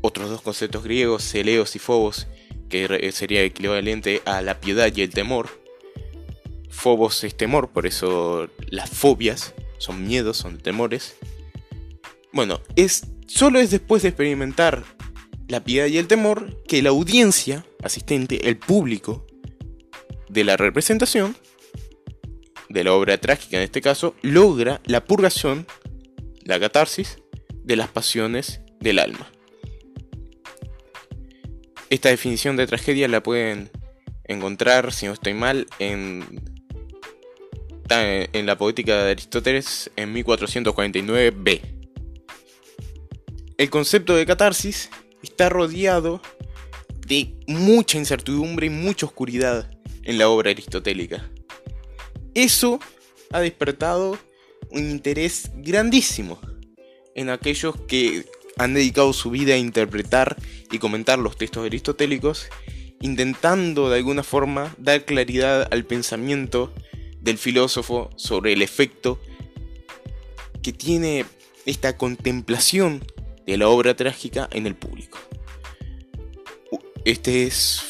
otros 0.00 0.30
dos 0.30 0.42
conceptos 0.42 0.84
griegos, 0.84 1.22
celeos 1.22 1.76
y 1.76 1.78
phobos, 1.78 2.26
que 2.68 3.10
sería 3.12 3.42
equivalente 3.42 4.22
a 4.24 4.42
la 4.42 4.60
piedad 4.60 4.92
y 4.94 5.02
el 5.02 5.10
temor. 5.10 5.48
Phobos 6.70 7.24
es 7.24 7.36
temor, 7.36 7.70
por 7.70 7.86
eso 7.86 8.48
las 8.68 8.90
fobias 8.90 9.54
son 9.78 10.06
miedos, 10.06 10.36
son 10.36 10.58
temores. 10.58 11.16
Bueno, 12.32 12.60
es 12.76 13.06
solo 13.26 13.58
es 13.58 13.70
después 13.70 14.02
de 14.02 14.08
experimentar 14.08 14.84
la 15.48 15.64
piedad 15.64 15.86
y 15.86 15.98
el 15.98 16.06
temor 16.06 16.62
que 16.64 16.82
la 16.82 16.90
audiencia 16.90 17.64
asistente, 17.82 18.48
el 18.48 18.58
público, 18.58 19.26
de 20.28 20.44
la 20.44 20.56
representación, 20.56 21.36
de 22.68 22.84
la 22.84 22.92
obra 22.92 23.18
trágica 23.18 23.56
en 23.56 23.62
este 23.62 23.80
caso, 23.80 24.14
logra 24.20 24.80
la 24.84 25.04
purgación, 25.04 25.66
la 26.42 26.60
catarsis, 26.60 27.18
de 27.64 27.76
las 27.76 27.88
pasiones 27.88 28.60
del 28.80 28.98
alma. 28.98 29.30
Esta 31.90 32.10
definición 32.10 32.56
de 32.56 32.66
tragedia 32.66 33.08
la 33.08 33.22
pueden 33.22 33.70
encontrar, 34.24 34.92
si 34.92 35.06
no 35.06 35.12
estoy 35.12 35.34
mal, 35.34 35.66
en, 35.78 36.24
en 37.88 38.46
la 38.46 38.58
poética 38.58 39.04
de 39.04 39.12
Aristóteles 39.12 39.90
en 39.96 40.14
1449b. 40.14 41.60
El 43.56 43.70
concepto 43.70 44.14
de 44.14 44.26
catarsis 44.26 44.90
está 45.22 45.48
rodeado 45.48 46.20
de 47.06 47.34
mucha 47.46 47.96
incertidumbre 47.96 48.66
y 48.66 48.70
mucha 48.70 49.06
oscuridad 49.06 49.70
en 50.04 50.18
la 50.18 50.28
obra 50.28 50.50
aristotélica. 50.50 51.30
Eso 52.34 52.80
ha 53.30 53.40
despertado 53.40 54.18
un 54.70 54.90
interés 54.90 55.50
grandísimo 55.56 56.38
en 57.14 57.30
aquellos 57.30 57.74
que 57.88 58.26
han 58.58 58.74
dedicado 58.74 59.12
su 59.12 59.30
vida 59.30 59.54
a 59.54 59.58
interpretar 59.58 60.36
y 60.70 60.78
comentar 60.78 61.18
los 61.18 61.36
textos 61.36 61.64
aristotélicos, 61.64 62.48
intentando 63.00 63.90
de 63.90 63.96
alguna 63.96 64.22
forma 64.22 64.74
dar 64.78 65.04
claridad 65.04 65.68
al 65.70 65.84
pensamiento 65.84 66.72
del 67.20 67.38
filósofo 67.38 68.10
sobre 68.16 68.52
el 68.52 68.62
efecto 68.62 69.20
que 70.62 70.72
tiene 70.72 71.24
esta 71.66 71.96
contemplación 71.96 73.04
de 73.46 73.56
la 73.56 73.68
obra 73.68 73.94
trágica 73.94 74.48
en 74.52 74.66
el 74.66 74.74
público. 74.74 75.18
Este 77.04 77.46
es 77.46 77.82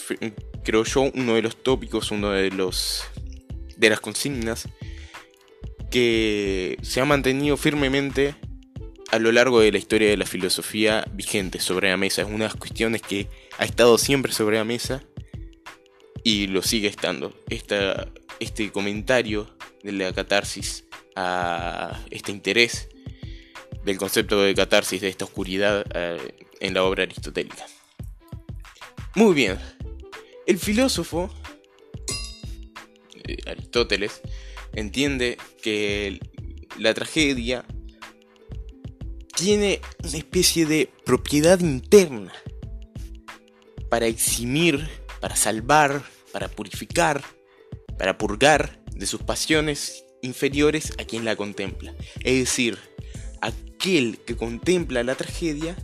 creo 0.63 0.85
yo, 0.85 1.11
uno 1.15 1.35
de 1.35 1.43
los 1.43 1.57
tópicos, 1.63 2.11
uno 2.11 2.31
de 2.31 2.51
los 2.51 3.05
de 3.77 3.91
las 3.91 4.01
consignas 4.01 4.69
que 5.91 6.77
se 6.83 7.01
ha 7.01 7.05
mantenido 7.05 7.57
firmemente 7.57 8.35
a 9.11 9.19
lo 9.19 9.33
largo 9.33 9.61
de 9.61 9.73
la 9.73 9.79
historia 9.79 10.09
de 10.09 10.17
la 10.17 10.27
filosofía 10.27 11.05
vigente 11.13 11.61
sobre 11.61 11.91
la 11.91 11.97
mesa. 11.97 12.23
Es 12.23 12.29
una 12.29 12.39
de 12.39 12.51
las 12.51 12.57
cuestiones 12.57 13.03
que 13.03 13.29
ha 13.59 13.65
estado 13.65 13.99
siempre 13.99 14.33
sobre 14.33 14.57
la 14.57 14.65
mesa 14.65 15.03
y 16.23 16.47
lo 16.49 16.63
sigue 16.63 16.89
estando. 16.89 17.35
este 17.49 18.71
comentario 18.71 19.49
de 19.83 19.93
la 19.93 20.13
catarsis 20.13 20.85
a 21.17 22.01
este 22.11 22.33
interés 22.33 22.89
del 23.85 23.97
concepto 23.97 24.41
de 24.43 24.55
catarsis, 24.55 25.01
de 25.01 25.09
esta 25.09 25.25
oscuridad 25.25 25.85
en 26.61 26.75
la 26.75 26.85
obra 26.85 27.05
aristotélica. 27.05 27.67
Muy 29.15 29.35
bien, 29.35 29.59
el 30.47 30.59
filósofo, 30.59 31.31
eh, 33.25 33.37
Aristóteles, 33.47 34.21
entiende 34.75 35.39
que 35.63 36.21
la 36.79 36.95
tragedia 36.95 37.65
tiene 39.39 39.81
una 40.03 40.19
especie 40.19 40.67
de 40.67 40.91
propiedad 41.05 41.61
interna 41.61 42.33
para 43.89 44.07
eximir, 44.07 44.89
para 45.21 45.37
salvar, 45.37 46.03
para 46.33 46.49
purificar, 46.49 47.23
para 47.97 48.19
purgar 48.19 48.83
de 48.93 49.07
sus 49.07 49.23
pasiones 49.23 50.05
inferiores 50.23 50.93
a 50.99 51.05
quien 51.05 51.25
la 51.25 51.37
contempla. 51.37 51.95
Es 52.25 52.39
decir, 52.41 52.79
aquel 53.41 54.19
que 54.27 54.37
contempla 54.37 55.05
la 55.05 55.15
tragedia 55.15 55.77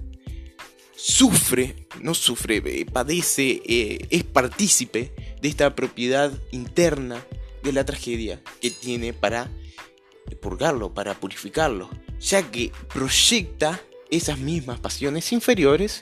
sufre, 0.96 1.86
no 2.00 2.14
sufre, 2.14 2.56
eh, 2.56 2.86
padece, 2.86 3.62
eh, 3.66 4.06
es 4.10 4.24
partícipe 4.24 5.12
de 5.40 5.48
esta 5.48 5.76
propiedad 5.76 6.32
interna 6.50 7.24
de 7.62 7.72
la 7.72 7.84
tragedia 7.84 8.42
que 8.60 8.72
tiene 8.72 9.12
para 9.12 9.48
purgarlo, 10.40 10.92
para 10.92 11.14
purificarlo, 11.14 11.88
ya 12.24 12.50
que 12.50 12.72
proyecta 12.92 13.80
esas 14.10 14.38
mismas 14.38 14.80
pasiones 14.80 15.32
inferiores 15.32 16.00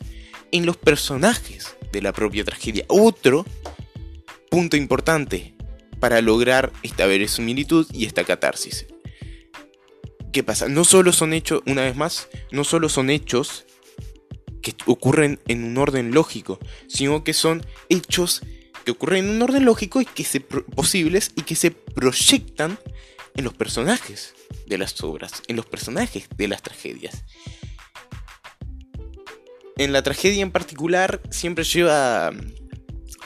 en 0.52 0.66
los 0.66 0.76
personajes 0.76 1.76
de 1.92 2.02
la 2.02 2.12
propia 2.12 2.44
tragedia. 2.44 2.84
Otro 2.88 3.44
punto 4.50 4.76
importante 4.76 5.54
para 5.98 6.20
lograr 6.20 6.72
esta 6.82 7.06
verosimilitud 7.06 7.86
y 7.92 8.06
esta 8.06 8.24
catarsis. 8.24 8.86
¿Qué 10.32 10.42
pasa? 10.42 10.68
No 10.68 10.84
solo 10.84 11.12
son 11.12 11.32
hechos, 11.32 11.62
una 11.66 11.82
vez 11.82 11.96
más, 11.96 12.28
no 12.50 12.64
solo 12.64 12.88
son 12.88 13.10
hechos 13.10 13.66
que 14.62 14.74
ocurren 14.86 15.40
en 15.48 15.64
un 15.64 15.76
orden 15.76 16.12
lógico, 16.12 16.58
sino 16.88 17.24
que 17.24 17.34
son 17.34 17.66
hechos 17.88 18.42
que 18.84 18.92
ocurren 18.92 19.24
en 19.24 19.30
un 19.30 19.42
orden 19.42 19.64
lógico 19.64 20.00
y 20.00 20.04
que 20.04 20.24
se 20.24 20.40
posibles 20.40 21.32
y 21.34 21.42
que 21.42 21.56
se 21.56 21.70
proyectan 21.70 22.78
en 23.36 23.44
los 23.44 23.54
personajes 23.54 24.34
de 24.66 24.78
las 24.78 25.02
obras, 25.02 25.42
en 25.48 25.56
los 25.56 25.66
personajes 25.66 26.28
de 26.36 26.48
las 26.48 26.62
tragedias. 26.62 27.24
En 29.76 29.92
la 29.92 30.02
tragedia 30.02 30.42
en 30.42 30.52
particular 30.52 31.20
siempre 31.30 31.64
lleva 31.64 32.32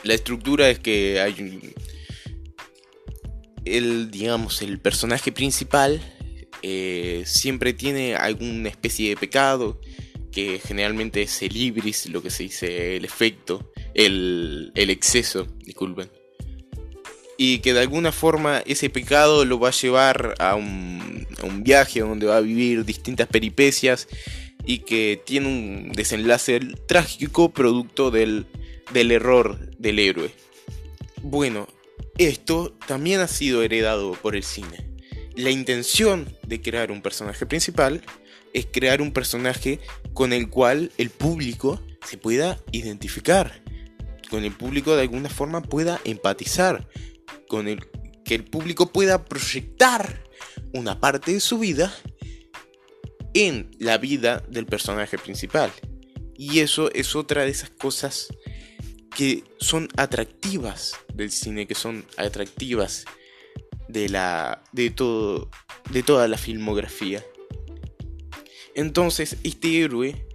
la 0.04 0.14
estructura 0.14 0.70
es 0.70 0.78
que 0.78 1.20
hay 1.20 1.74
el, 3.64 4.10
digamos, 4.10 4.62
el 4.62 4.78
personaje 4.78 5.32
principal 5.32 6.00
eh, 6.62 7.24
siempre 7.26 7.72
tiene 7.72 8.14
alguna 8.14 8.68
especie 8.68 9.10
de 9.10 9.16
pecado, 9.16 9.80
que 10.32 10.58
generalmente 10.58 11.22
es 11.22 11.42
el 11.42 11.56
ibris, 11.56 12.08
lo 12.08 12.22
que 12.22 12.30
se 12.30 12.44
dice 12.44 12.96
el 12.96 13.04
efecto, 13.04 13.72
el, 13.94 14.72
el 14.74 14.90
exceso, 14.90 15.46
disculpen. 15.64 16.10
Y 17.38 17.58
que 17.58 17.74
de 17.74 17.80
alguna 17.80 18.12
forma 18.12 18.62
ese 18.66 18.88
pecado 18.88 19.44
lo 19.44 19.58
va 19.58 19.68
a 19.68 19.72
llevar 19.72 20.34
a 20.38 20.54
un, 20.54 21.26
viaje 21.60 22.00
donde 22.00 22.26
va 22.26 22.38
a 22.38 22.40
vivir 22.40 22.84
distintas 22.84 23.28
peripecias 23.28 24.08
y 24.64 24.78
que 24.80 25.20
tiene 25.24 25.48
un 25.48 25.92
desenlace 25.92 26.60
trágico 26.86 27.52
producto 27.52 28.10
del 28.10 28.46
error 28.94 29.70
del 29.78 29.98
héroe. 29.98 30.30
Bueno, 31.22 31.68
esto 32.18 32.74
también 32.86 33.20
ha 33.20 33.28
sido 33.28 33.62
heredado 33.62 34.12
por 34.12 34.36
el 34.36 34.42
cine. 34.42 34.86
La 35.34 35.50
intención 35.50 36.26
de 36.46 36.62
crear 36.62 36.90
un 36.90 37.02
personaje 37.02 37.44
principal 37.44 38.02
es 38.54 38.66
crear 38.66 39.02
un 39.02 39.12
personaje 39.12 39.80
con 40.14 40.32
el 40.32 40.48
cual 40.48 40.90
el 40.96 41.10
público 41.10 41.82
se 42.06 42.16
pueda 42.16 42.58
identificar, 42.72 43.62
con 44.30 44.44
el 44.44 44.52
público 44.52 44.96
de 44.96 45.02
alguna 45.02 45.28
forma 45.28 45.60
pueda 45.60 46.00
empatizar, 46.04 46.88
con 47.48 47.68
el 47.68 47.86
que 48.24 48.34
el 48.34 48.44
público 48.44 48.92
pueda 48.92 49.24
proyectar 49.24 50.24
una 50.72 51.00
parte 51.00 51.32
de 51.32 51.40
su 51.40 51.58
vida 51.58 51.94
en 53.34 53.70
la 53.78 53.98
vida 53.98 54.42
del 54.48 54.66
personaje 54.66 55.18
principal. 55.18 55.70
Y 56.36 56.60
eso 56.60 56.90
es 56.92 57.14
otra 57.14 57.44
de 57.44 57.50
esas 57.50 57.70
cosas 57.70 58.28
que 59.16 59.44
son 59.58 59.88
atractivas 59.96 60.94
del 61.14 61.30
cine, 61.30 61.66
que 61.66 61.74
son 61.74 62.04
atractivas 62.16 63.04
de 63.88 64.08
la 64.08 64.62
de 64.72 64.90
todo 64.90 65.50
de 65.90 66.02
toda 66.02 66.28
la 66.28 66.36
filmografía. 66.36 67.24
Entonces, 68.74 69.36
este 69.42 69.80
héroe 69.80 70.26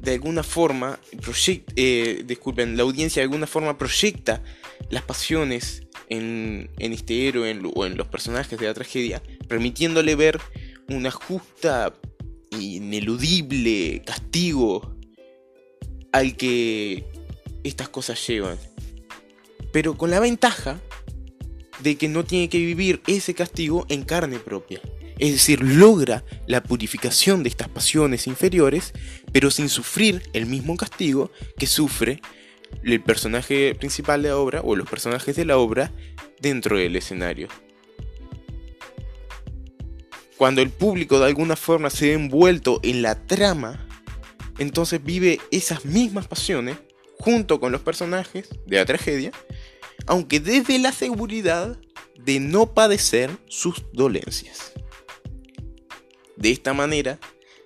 de 0.00 0.12
alguna 0.12 0.42
forma 0.42 1.00
proyecta, 1.20 1.72
eh, 1.76 2.22
disculpen, 2.24 2.76
la 2.76 2.84
audiencia 2.84 3.20
de 3.20 3.24
alguna 3.24 3.46
forma 3.46 3.76
proyecta 3.76 4.42
las 4.90 5.02
pasiones 5.02 5.86
en, 6.08 6.70
en 6.78 6.92
este 6.92 7.28
héroe 7.28 7.60
o 7.74 7.86
en 7.86 7.96
los 7.96 8.08
personajes 8.08 8.58
de 8.58 8.66
la 8.66 8.74
tragedia, 8.74 9.22
permitiéndole 9.48 10.14
ver 10.14 10.40
una 10.88 11.10
justa, 11.10 11.94
ineludible 12.50 14.02
castigo 14.04 14.96
al 16.12 16.36
que 16.36 17.04
estas 17.64 17.88
cosas 17.88 18.24
llevan. 18.26 18.58
Pero 19.72 19.96
con 19.96 20.10
la 20.10 20.20
ventaja 20.20 20.80
de 21.80 21.96
que 21.96 22.08
no 22.08 22.24
tiene 22.24 22.48
que 22.48 22.58
vivir 22.58 23.02
ese 23.06 23.34
castigo 23.34 23.86
en 23.88 24.02
carne 24.02 24.38
propia. 24.38 24.80
Es 25.18 25.32
decir, 25.32 25.62
logra 25.62 26.24
la 26.46 26.62
purificación 26.62 27.42
de 27.42 27.48
estas 27.48 27.68
pasiones 27.68 28.26
inferiores, 28.26 28.92
pero 29.32 29.50
sin 29.50 29.68
sufrir 29.68 30.22
el 30.32 30.46
mismo 30.46 30.76
castigo 30.76 31.30
que 31.58 31.66
sufre 31.66 32.20
el 32.82 33.02
personaje 33.02 33.74
principal 33.74 34.22
de 34.22 34.28
la 34.30 34.36
obra 34.36 34.60
o 34.62 34.76
los 34.76 34.88
personajes 34.88 35.36
de 35.36 35.44
la 35.44 35.58
obra 35.58 35.92
dentro 36.40 36.78
del 36.78 36.96
escenario. 36.96 37.48
Cuando 40.36 40.62
el 40.62 40.70
público 40.70 41.18
de 41.18 41.26
alguna 41.26 41.56
forma 41.56 41.90
se 41.90 42.06
ve 42.06 42.12
envuelto 42.12 42.80
en 42.82 43.02
la 43.02 43.26
trama, 43.26 43.86
entonces 44.58 45.02
vive 45.02 45.40
esas 45.50 45.84
mismas 45.84 46.28
pasiones 46.28 46.76
junto 47.18 47.58
con 47.58 47.72
los 47.72 47.80
personajes 47.80 48.48
de 48.66 48.76
la 48.76 48.84
tragedia, 48.84 49.32
aunque 50.06 50.38
desde 50.38 50.78
la 50.78 50.92
seguridad 50.92 51.78
de 52.18 52.40
no 52.40 52.72
padecer 52.72 53.30
sus 53.48 53.84
dolencias. 53.92 54.72
De 56.36 56.50
esta 56.50 56.72
manera, 56.72 57.18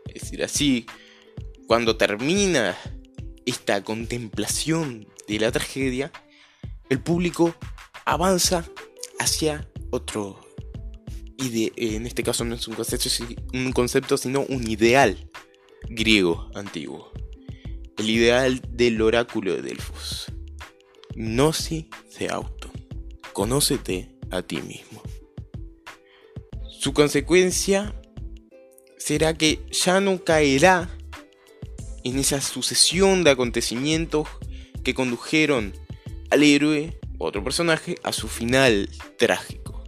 es 0.07 0.23
decir, 0.23 0.43
así, 0.43 0.87
cuando 1.67 1.97
termina 1.97 2.77
esta 3.47 3.83
contemplación 3.83 5.07
de 5.29 5.39
la 5.39 5.53
tragedia, 5.53 6.13
el 6.89 7.01
público 7.01 7.55
avanza 8.05 8.65
hacia 9.19 9.69
otro 9.91 10.41
en 11.45 12.07
este 12.07 12.23
caso 12.23 12.45
no 12.45 12.55
es 12.55 12.69
un 12.69 12.75
concepto, 12.75 13.09
un 13.53 13.73
concepto, 13.73 14.17
sino 14.17 14.43
un 14.43 14.71
ideal 14.71 15.29
griego 15.89 16.49
antiguo 16.55 17.13
el 17.99 18.11
ideal 18.11 18.61
del 18.69 19.01
oráculo 19.01 19.55
de 19.55 19.63
Delfos. 19.63 20.27
Gnosi 21.15 21.89
de 22.19 22.29
auto. 22.31 22.71
Conócete 23.33 24.17
a 24.31 24.43
ti 24.43 24.61
mismo. 24.63 25.03
Su 26.69 26.93
consecuencia 26.93 27.95
será 28.99 29.35
que 29.35 29.61
ya 29.71 30.01
no 30.01 30.25
caerá 30.25 30.91
en 32.05 32.19
esa 32.19 32.41
sucesión 32.41 33.25
de 33.25 33.31
acontecimientos 33.31 34.29
que 34.85 34.95
condujeron 34.95 35.73
al 36.31 36.43
héroe, 36.43 36.99
otro 37.19 37.45
personaje, 37.45 37.97
a 38.03 38.13
su 38.13 38.29
final 38.29 38.89
trágico. 39.19 39.85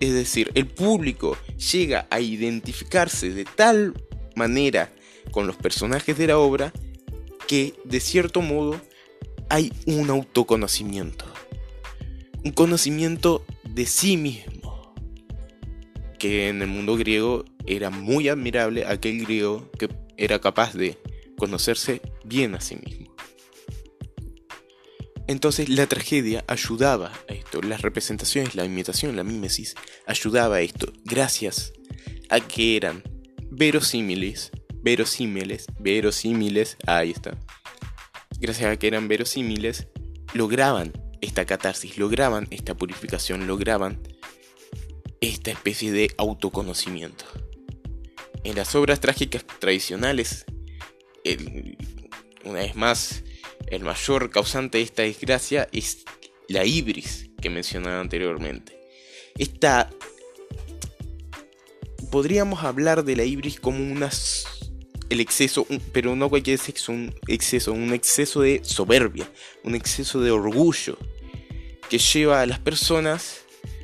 Es 0.00 0.12
decir, 0.12 0.50
el 0.54 0.66
público 0.66 1.36
llega 1.72 2.06
a 2.10 2.20
identificarse 2.20 3.30
de 3.30 3.44
tal 3.44 3.94
manera 4.34 4.92
con 5.30 5.46
los 5.46 5.56
personajes 5.56 6.18
de 6.18 6.26
la 6.26 6.38
obra 6.38 6.72
que 7.46 7.74
de 7.84 8.00
cierto 8.00 8.40
modo 8.40 8.80
hay 9.48 9.72
un 9.86 10.10
autoconocimiento. 10.10 11.24
Un 12.44 12.52
conocimiento 12.52 13.44
de 13.64 13.86
sí 13.86 14.16
mismo. 14.16 14.94
Que 16.18 16.48
en 16.48 16.62
el 16.62 16.68
mundo 16.68 16.96
griego 16.96 17.44
era 17.66 17.90
muy 17.90 18.28
admirable 18.28 18.86
aquel 18.86 19.24
griego 19.24 19.70
que 19.78 19.88
era 20.16 20.40
capaz 20.40 20.74
de 20.74 20.98
conocerse 21.42 22.00
bien 22.24 22.54
a 22.54 22.60
sí 22.60 22.76
mismo. 22.76 23.12
Entonces 25.26 25.68
la 25.68 25.86
tragedia 25.86 26.44
ayudaba 26.46 27.12
a 27.28 27.32
esto, 27.32 27.60
las 27.62 27.82
representaciones, 27.82 28.54
la 28.54 28.64
imitación, 28.64 29.16
la 29.16 29.24
mímesis, 29.24 29.74
ayudaba 30.06 30.56
a 30.56 30.60
esto, 30.60 30.92
gracias 31.04 31.72
a 32.28 32.38
que 32.40 32.76
eran 32.76 33.02
verosímiles 33.50 34.52
verosímiles, 34.82 35.66
verosímiles, 35.78 36.76
ahí 36.86 37.12
está. 37.12 37.38
Gracias 38.40 38.70
a 38.70 38.76
que 38.76 38.88
eran 38.88 39.08
verosímiles, 39.08 39.86
lograban 40.34 40.92
esta 41.20 41.44
catarsis, 41.44 41.98
lograban 41.98 42.48
esta 42.50 42.74
purificación, 42.74 43.46
lograban 43.46 44.00
esta 45.20 45.52
especie 45.52 45.92
de 45.92 46.12
autoconocimiento. 46.18 47.24
En 48.42 48.56
las 48.56 48.74
obras 48.74 48.98
trágicas 48.98 49.46
tradicionales, 49.60 50.44
una 52.44 52.60
vez 52.60 52.74
más, 52.74 53.22
el 53.68 53.82
mayor 53.82 54.30
causante 54.30 54.78
de 54.78 54.84
esta 54.84 55.02
desgracia 55.02 55.68
es 55.72 56.04
la 56.48 56.64
ibris 56.64 57.30
que 57.40 57.50
mencionaba 57.50 58.00
anteriormente. 58.00 58.78
Esta 59.38 59.90
podríamos 62.10 62.62
hablar 62.64 63.04
de 63.04 63.16
la 63.16 63.24
ibris 63.24 63.58
como 63.58 63.78
unas 63.78 64.46
el 65.08 65.20
exceso, 65.20 65.66
pero 65.92 66.16
no 66.16 66.30
cualquier 66.30 66.54
exceso, 66.54 66.92
un 66.92 67.14
exceso, 67.28 67.72
un 67.72 67.92
exceso 67.92 68.40
de 68.40 68.60
soberbia, 68.64 69.30
un 69.62 69.74
exceso 69.74 70.20
de 70.20 70.30
orgullo 70.30 70.96
que 71.90 71.98
lleva 71.98 72.40
a 72.40 72.46
las 72.46 72.58
personas 72.58 73.42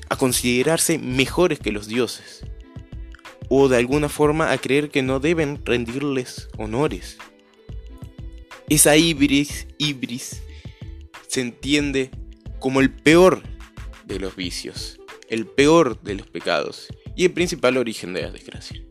a 0.08 0.16
considerarse 0.16 0.98
mejores 0.98 1.58
que 1.58 1.70
los 1.70 1.86
dioses 1.86 2.44
o 3.48 3.68
de 3.68 3.76
alguna 3.76 4.08
forma 4.08 4.52
a 4.52 4.58
creer 4.58 4.90
que 4.90 5.02
no 5.02 5.20
deben 5.20 5.64
rendirles 5.64 6.48
honores. 6.58 7.18
Esa 8.68 8.96
ibris, 8.96 9.66
ibris 9.78 10.42
se 11.26 11.40
entiende 11.40 12.10
como 12.58 12.80
el 12.80 12.90
peor 12.92 13.42
de 14.04 14.18
los 14.18 14.36
vicios, 14.36 15.00
el 15.28 15.46
peor 15.46 16.00
de 16.02 16.16
los 16.16 16.26
pecados 16.26 16.88
y 17.16 17.24
el 17.24 17.32
principal 17.32 17.76
origen 17.76 18.12
de 18.12 18.22
la 18.22 18.30
desgracia. 18.30 18.82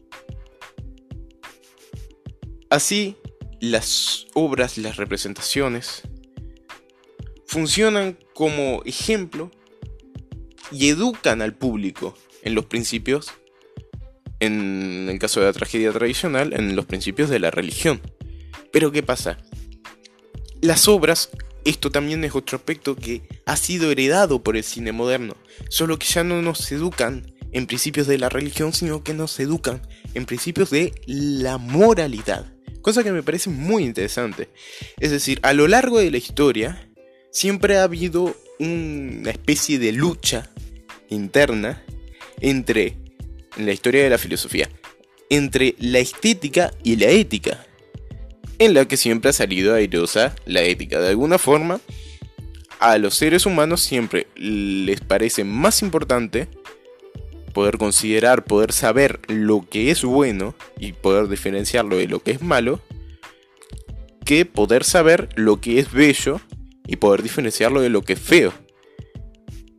Así, 2.69 3.15
las 3.59 4.27
obras, 4.33 4.77
las 4.77 4.97
representaciones, 4.97 6.01
funcionan 7.45 8.19
como 8.33 8.81
ejemplo 8.85 9.51
y 10.71 10.89
educan 10.89 11.41
al 11.41 11.55
público 11.55 12.13
en 12.43 12.55
los 12.55 12.65
principios, 12.65 13.31
en 14.39 15.07
el 15.09 15.19
caso 15.19 15.39
de 15.39 15.47
la 15.47 15.53
tragedia 15.53 15.91
tradicional, 15.91 16.53
en 16.53 16.75
los 16.75 16.85
principios 16.85 17.29
de 17.29 17.39
la 17.39 17.51
religión. 17.51 18.01
Pero 18.71 18.91
¿qué 18.91 19.03
pasa? 19.03 19.37
Las 20.61 20.87
obras, 20.87 21.29
esto 21.65 21.91
también 21.91 22.23
es 22.23 22.35
otro 22.35 22.57
aspecto 22.57 22.95
que 22.95 23.23
ha 23.45 23.55
sido 23.55 23.91
heredado 23.91 24.43
por 24.43 24.57
el 24.57 24.63
cine 24.63 24.91
moderno, 24.91 25.35
solo 25.69 25.99
que 25.99 26.07
ya 26.07 26.23
no 26.23 26.41
nos 26.41 26.71
educan 26.71 27.33
en 27.51 27.65
principios 27.65 28.07
de 28.07 28.17
la 28.17 28.29
religión, 28.29 28.73
sino 28.73 29.03
que 29.03 29.13
nos 29.13 29.39
educan 29.39 29.81
en 30.13 30.25
principios 30.25 30.69
de 30.69 30.93
la 31.05 31.57
moralidad. 31.57 32.45
Cosa 32.81 33.03
que 33.03 33.11
me 33.11 33.23
parece 33.23 33.49
muy 33.49 33.83
interesante. 33.83 34.49
Es 34.99 35.11
decir, 35.11 35.39
a 35.43 35.53
lo 35.53 35.67
largo 35.67 35.99
de 35.99 36.11
la 36.11 36.17
historia 36.17 36.89
siempre 37.31 37.77
ha 37.77 37.83
habido 37.83 38.35
una 38.59 39.29
especie 39.29 39.77
de 39.77 39.91
lucha 39.91 40.49
interna 41.09 41.83
entre, 42.39 42.97
en 43.57 43.65
la 43.65 43.73
historia 43.73 44.03
de 44.03 44.09
la 44.09 44.17
filosofía, 44.17 44.69
entre 45.29 45.75
la 45.79 45.99
estética 45.99 46.71
y 46.83 46.95
la 46.95 47.07
ética, 47.09 47.65
en 48.59 48.73
la 48.73 48.87
que 48.87 48.97
siempre 48.97 49.29
ha 49.29 49.33
salido 49.33 49.73
airosa 49.73 50.35
la 50.45 50.61
ética. 50.63 50.99
De 50.99 51.09
alguna 51.09 51.37
forma, 51.37 51.79
a 52.79 52.97
los 52.97 53.15
seres 53.15 53.45
humanos 53.45 53.81
siempre 53.81 54.27
les 54.35 55.01
parece 55.01 55.43
más 55.43 55.81
importante 55.81 56.47
poder 57.53 57.77
considerar, 57.77 58.45
poder 58.45 58.71
saber 58.71 59.19
lo 59.27 59.65
que 59.67 59.89
es 59.89 60.03
bueno 60.03 60.55
y 60.79 60.91
poder 60.91 61.27
diferenciarlo 61.27 61.97
de 61.97 62.07
lo 62.07 62.21
que 62.21 62.31
es 62.31 62.41
malo, 62.41 62.81
que 64.25 64.45
poder 64.45 64.83
saber 64.83 65.29
lo 65.35 65.59
que 65.59 65.79
es 65.79 65.91
bello 65.91 66.39
y 66.85 66.97
poder 66.97 67.23
diferenciarlo 67.23 67.81
de 67.81 67.89
lo 67.89 68.03
que 68.03 68.13
es 68.13 68.19
feo. 68.19 68.53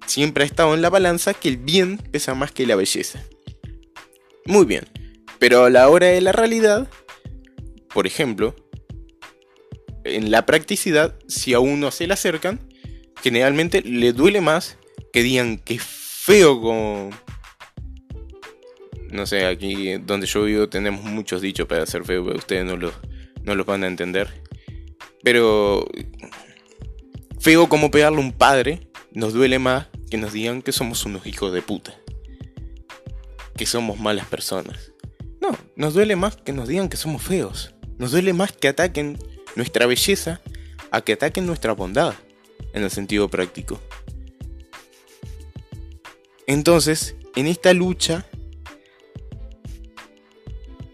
Siempre 0.07 0.43
ha 0.43 0.47
estado 0.47 0.75
en 0.75 0.83
la 0.83 0.91
balanza 0.91 1.35
que 1.35 1.49
el 1.49 1.57
bien 1.59 1.99
pesa 1.99 2.35
más 2.35 2.51
que 2.51 2.67
la 2.67 2.75
belleza. 2.75 3.23
Muy 4.49 4.65
bien, 4.65 4.87
pero 5.39 5.65
a 5.65 5.71
la 5.71 5.91
hora 5.91 6.07
de 6.07 6.23
la 6.23 6.33
realidad, 6.33 6.89
por 7.93 8.07
ejemplo, 8.07 8.57
en 10.05 10.31
la 10.31 10.47
practicidad, 10.47 11.19
si 11.29 11.53
a 11.53 11.61
uno 11.61 11.91
se 11.91 12.07
le 12.07 12.15
acercan, 12.15 12.59
generalmente 13.23 13.83
le 13.83 14.15
duele 14.15 14.41
más 14.41 14.79
que 15.13 15.23
digan 15.23 15.59
que 15.59 15.79
feo 15.79 16.63
con... 16.63 17.11
No 19.11 19.27
sé, 19.27 19.45
aquí 19.45 19.99
donde 19.99 20.27
yo 20.27 20.45
vivo 20.45 20.67
tenemos 20.67 21.05
muchos 21.05 21.43
dichos 21.43 21.67
para 21.67 21.85
ser 21.85 22.07
feo, 22.07 22.25
pero 22.25 22.39
ustedes 22.39 22.65
no 22.65 22.79
los, 22.79 22.95
no 23.43 23.55
los 23.55 23.67
van 23.67 23.85
a 23.85 23.87
entender. 23.87 24.29
Pero 25.23 25.87
feo 27.39 27.69
como 27.69 27.91
pegarle 27.91 28.17
a 28.17 28.23
un 28.23 28.33
padre 28.33 28.89
nos 29.13 29.35
duele 29.35 29.59
más 29.59 29.89
que 30.11 30.17
nos 30.17 30.33
digan 30.33 30.63
que 30.63 30.73
somos 30.73 31.05
unos 31.05 31.27
hijos 31.27 31.53
de 31.53 31.61
puta. 31.61 31.95
Que 33.59 33.67
somos 33.67 33.99
malas 33.99 34.27
personas. 34.27 34.93
No, 35.41 35.51
nos 35.75 35.93
duele 35.93 36.15
más 36.15 36.37
que 36.37 36.53
nos 36.53 36.69
digan 36.69 36.89
que 36.89 36.97
somos 36.97 37.23
feos. 37.23 37.75
Nos 37.99 38.13
duele 38.13 38.33
más 38.33 38.53
que 38.53 38.69
ataquen 38.69 39.19
nuestra 39.57 39.87
belleza 39.87 40.41
a 40.93 41.01
que 41.01 41.15
ataquen 41.15 41.45
nuestra 41.45 41.73
bondad, 41.73 42.15
en 42.73 42.85
el 42.85 42.91
sentido 42.93 43.29
práctico. 43.29 43.81
Entonces, 46.47 47.17
en 47.35 47.49
esta 47.49 47.73
lucha, 47.73 48.25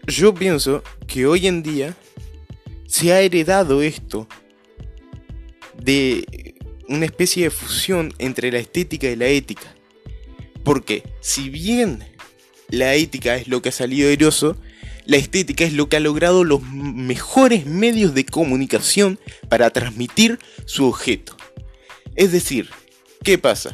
yo 0.07 0.33
pienso 0.33 0.83
que 1.05 1.27
hoy 1.27 1.45
en 1.45 1.61
día 1.61 1.95
se 2.87 3.13
ha 3.13 3.21
heredado 3.21 3.83
esto 3.83 4.27
de 5.79 6.55
una 6.89 7.05
especie 7.05 7.43
de 7.43 7.49
fusión 7.51 8.11
entre 8.17 8.51
la 8.51 8.57
estética 8.57 9.07
y 9.07 9.15
la 9.15 9.27
ética. 9.27 9.75
Porque 10.63 11.03
si 11.21 11.49
bien 11.49 12.14
la 12.69 12.95
ética 12.95 13.35
es 13.35 13.47
lo 13.47 13.61
que 13.61 13.69
ha 13.69 13.71
salido 13.71 14.09
airoso, 14.09 14.57
la 15.05 15.17
estética 15.17 15.63
es 15.63 15.73
lo 15.73 15.87
que 15.87 15.97
ha 15.97 15.99
logrado 15.99 16.43
los 16.43 16.61
mejores 16.63 17.65
medios 17.65 18.13
de 18.13 18.25
comunicación 18.25 19.19
para 19.49 19.69
transmitir 19.69 20.39
su 20.65 20.85
objeto. 20.85 21.37
Es 22.15 22.31
decir, 22.31 22.69
¿qué 23.23 23.37
pasa? 23.37 23.73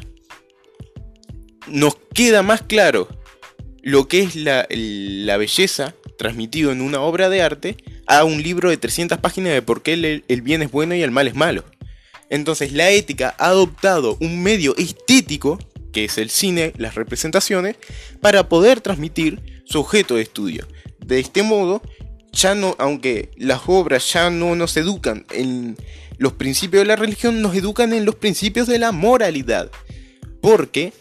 Nos 1.68 1.96
queda 2.14 2.42
más 2.42 2.62
claro 2.62 3.08
lo 3.82 4.08
que 4.08 4.22
es 4.22 4.36
la, 4.36 4.66
belleza 5.36 5.94
transmitido 6.18 6.70
en 6.70 6.80
una 6.80 7.00
obra 7.00 7.28
de 7.28 7.42
arte 7.42 7.76
a 8.06 8.24
un 8.24 8.42
libro 8.42 8.70
de 8.70 8.76
300 8.76 9.18
páginas 9.18 9.52
de 9.52 9.62
por 9.62 9.82
qué 9.82 9.94
el, 9.94 10.24
el 10.28 10.42
bien 10.42 10.62
es 10.62 10.70
bueno 10.70 10.94
y 10.94 11.02
el 11.02 11.10
mal 11.10 11.28
es 11.28 11.34
malo. 11.34 11.64
Entonces 12.28 12.72
la 12.72 12.90
ética 12.90 13.34
ha 13.38 13.48
adoptado 13.48 14.16
un 14.20 14.42
medio 14.42 14.76
estético, 14.76 15.58
que 15.92 16.04
es 16.04 16.18
el 16.18 16.30
cine, 16.30 16.72
las 16.76 16.94
representaciones, 16.94 17.76
para 18.20 18.48
poder 18.48 18.80
transmitir 18.80 19.62
su 19.64 19.80
objeto 19.80 20.16
de 20.16 20.22
estudio. 20.22 20.66
De 21.04 21.20
este 21.20 21.42
modo, 21.42 21.82
ya 22.32 22.54
no, 22.54 22.74
aunque 22.78 23.30
las 23.36 23.62
obras 23.66 24.10
ya 24.12 24.30
no 24.30 24.54
nos 24.56 24.76
educan 24.76 25.26
en 25.30 25.76
los 26.18 26.32
principios 26.32 26.82
de 26.82 26.86
la 26.86 26.96
religión, 26.96 27.42
nos 27.42 27.54
educan 27.54 27.92
en 27.92 28.04
los 28.04 28.14
principios 28.14 28.66
de 28.66 28.78
la 28.78 28.92
moralidad. 28.92 29.70
Porque 30.40 30.92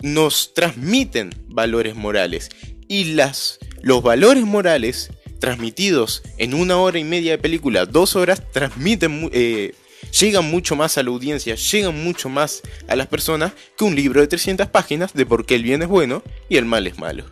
nos 0.00 0.54
transmiten 0.54 1.30
valores 1.48 1.94
morales. 1.94 2.50
Y 2.88 3.14
las, 3.14 3.58
los 3.82 4.02
valores 4.02 4.44
morales 4.44 5.10
transmitidos 5.40 6.22
en 6.36 6.54
una 6.54 6.78
hora 6.78 6.98
y 6.98 7.04
media 7.04 7.32
de 7.32 7.38
película, 7.38 7.86
dos 7.86 8.16
horas, 8.16 8.42
transmiten, 8.52 9.30
eh, 9.32 9.74
llegan 10.12 10.50
mucho 10.50 10.76
más 10.76 10.98
a 10.98 11.02
la 11.02 11.10
audiencia, 11.10 11.54
llegan 11.54 12.02
mucho 12.02 12.28
más 12.28 12.62
a 12.88 12.96
las 12.96 13.06
personas 13.06 13.52
que 13.76 13.84
un 13.84 13.94
libro 13.94 14.20
de 14.20 14.28
300 14.28 14.68
páginas 14.68 15.14
de 15.14 15.26
por 15.26 15.46
qué 15.46 15.56
el 15.56 15.62
bien 15.62 15.82
es 15.82 15.88
bueno 15.88 16.22
y 16.48 16.56
el 16.56 16.64
mal 16.64 16.86
es 16.86 16.98
malo. 16.98 17.24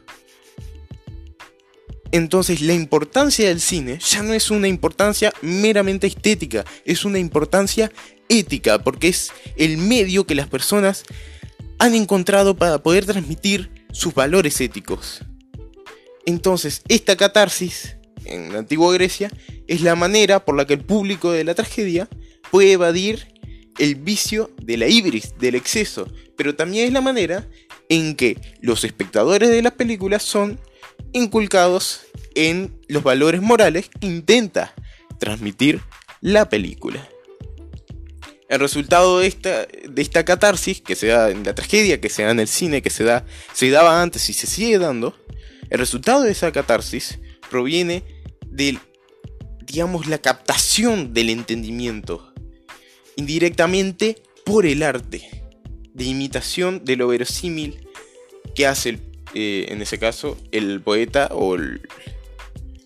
Entonces 2.13 2.61
la 2.61 2.73
importancia 2.73 3.49
del 3.49 3.61
cine 3.61 3.99
ya 3.99 4.23
no 4.23 4.33
es 4.33 4.51
una 4.51 4.69
importancia 4.69 5.33
meramente 5.43 6.07
estética, 6.07 6.65
es 6.85 7.05
una 7.05 7.19
importancia 7.19 7.91
ética, 8.29 8.83
porque 8.83 9.09
es 9.09 9.33
el 9.57 9.77
medio 9.77 10.27
que 10.27 10.35
las 10.35 10.49
personas 10.49 11.05
han 11.79 11.95
encontrado 11.95 12.57
para 12.57 12.83
poder 12.83 13.07
transmitir 13.07 13.71
sus 13.93 14.15
valores 14.15 14.61
éticos. 14.61 15.23
Entonces, 16.25 16.83
esta 16.89 17.17
catarsis 17.17 17.97
en 18.25 18.53
la 18.53 18.59
antigua 18.59 18.93
Grecia 18.93 19.31
es 19.69 19.81
la 19.83 19.95
manera 19.95 20.45
por 20.45 20.57
la 20.57 20.67
que 20.67 20.75
el 20.75 20.85
público 20.85 21.31
de 21.33 21.45
la 21.45 21.55
tragedia 21.55 22.09
puede 22.51 22.73
evadir 22.73 23.35
el 23.79 23.95
vicio 23.97 24.51
de 24.63 24.77
la 24.77 24.89
ibris, 24.89 25.35
del 25.39 25.55
exceso, 25.55 26.11
pero 26.37 26.55
también 26.55 26.87
es 26.87 26.93
la 26.93 27.01
manera 27.01 27.47
en 27.89 28.17
que 28.17 28.39
los 28.61 28.85
espectadores 28.85 29.49
de 29.49 29.63
las 29.63 29.73
películas 29.73 30.23
son 30.23 30.59
inculcados 31.13 32.03
en 32.35 32.79
los 32.89 33.03
valores 33.03 33.43
morales 33.43 33.89
que 33.89 34.07
intenta 34.07 34.75
transmitir 35.19 35.81
la 36.21 36.49
película. 36.49 37.07
El 38.49 38.61
resultado 38.61 39.19
de 39.19 39.27
esta, 39.27 40.25
catarsis, 40.25 40.81
que 40.81 40.95
se 40.95 41.09
da 41.09 41.31
en 41.31 41.43
la 41.43 41.55
tragedia, 41.55 42.01
que 42.01 42.09
se 42.09 42.23
da 42.23 42.31
en 42.31 42.41
el 42.41 42.47
cine, 42.47 42.81
que 42.81 42.91
se, 42.91 43.03
da, 43.03 43.25
se 43.53 43.71
daba 43.71 44.01
antes 44.01 44.29
y 44.31 44.33
se 44.33 44.47
sigue 44.47 44.79
dando, 44.79 45.17
el 45.69 45.79
resultado 45.79 46.23
de 46.23 46.31
esa 46.31 46.53
catarsis 46.53 47.19
proviene 47.51 48.05
de, 48.47 48.79
digamos, 49.63 50.07
la 50.07 50.19
captación 50.19 51.13
del 51.13 51.31
entendimiento, 51.31 52.33
indirectamente 53.17 54.23
por 54.45 54.67
el 54.67 54.83
arte, 54.83 55.45
de 55.93 56.05
imitación 56.05 56.85
de 56.85 56.97
lo 56.97 57.09
verosímil 57.09 57.89
que 58.55 58.67
hace 58.67 58.99
eh, 59.39 59.67
en 59.69 59.83
ese 59.83 59.99
caso, 59.99 60.39
el 60.51 60.81
poeta 60.81 61.29
o 61.33 61.57
el, 61.57 61.87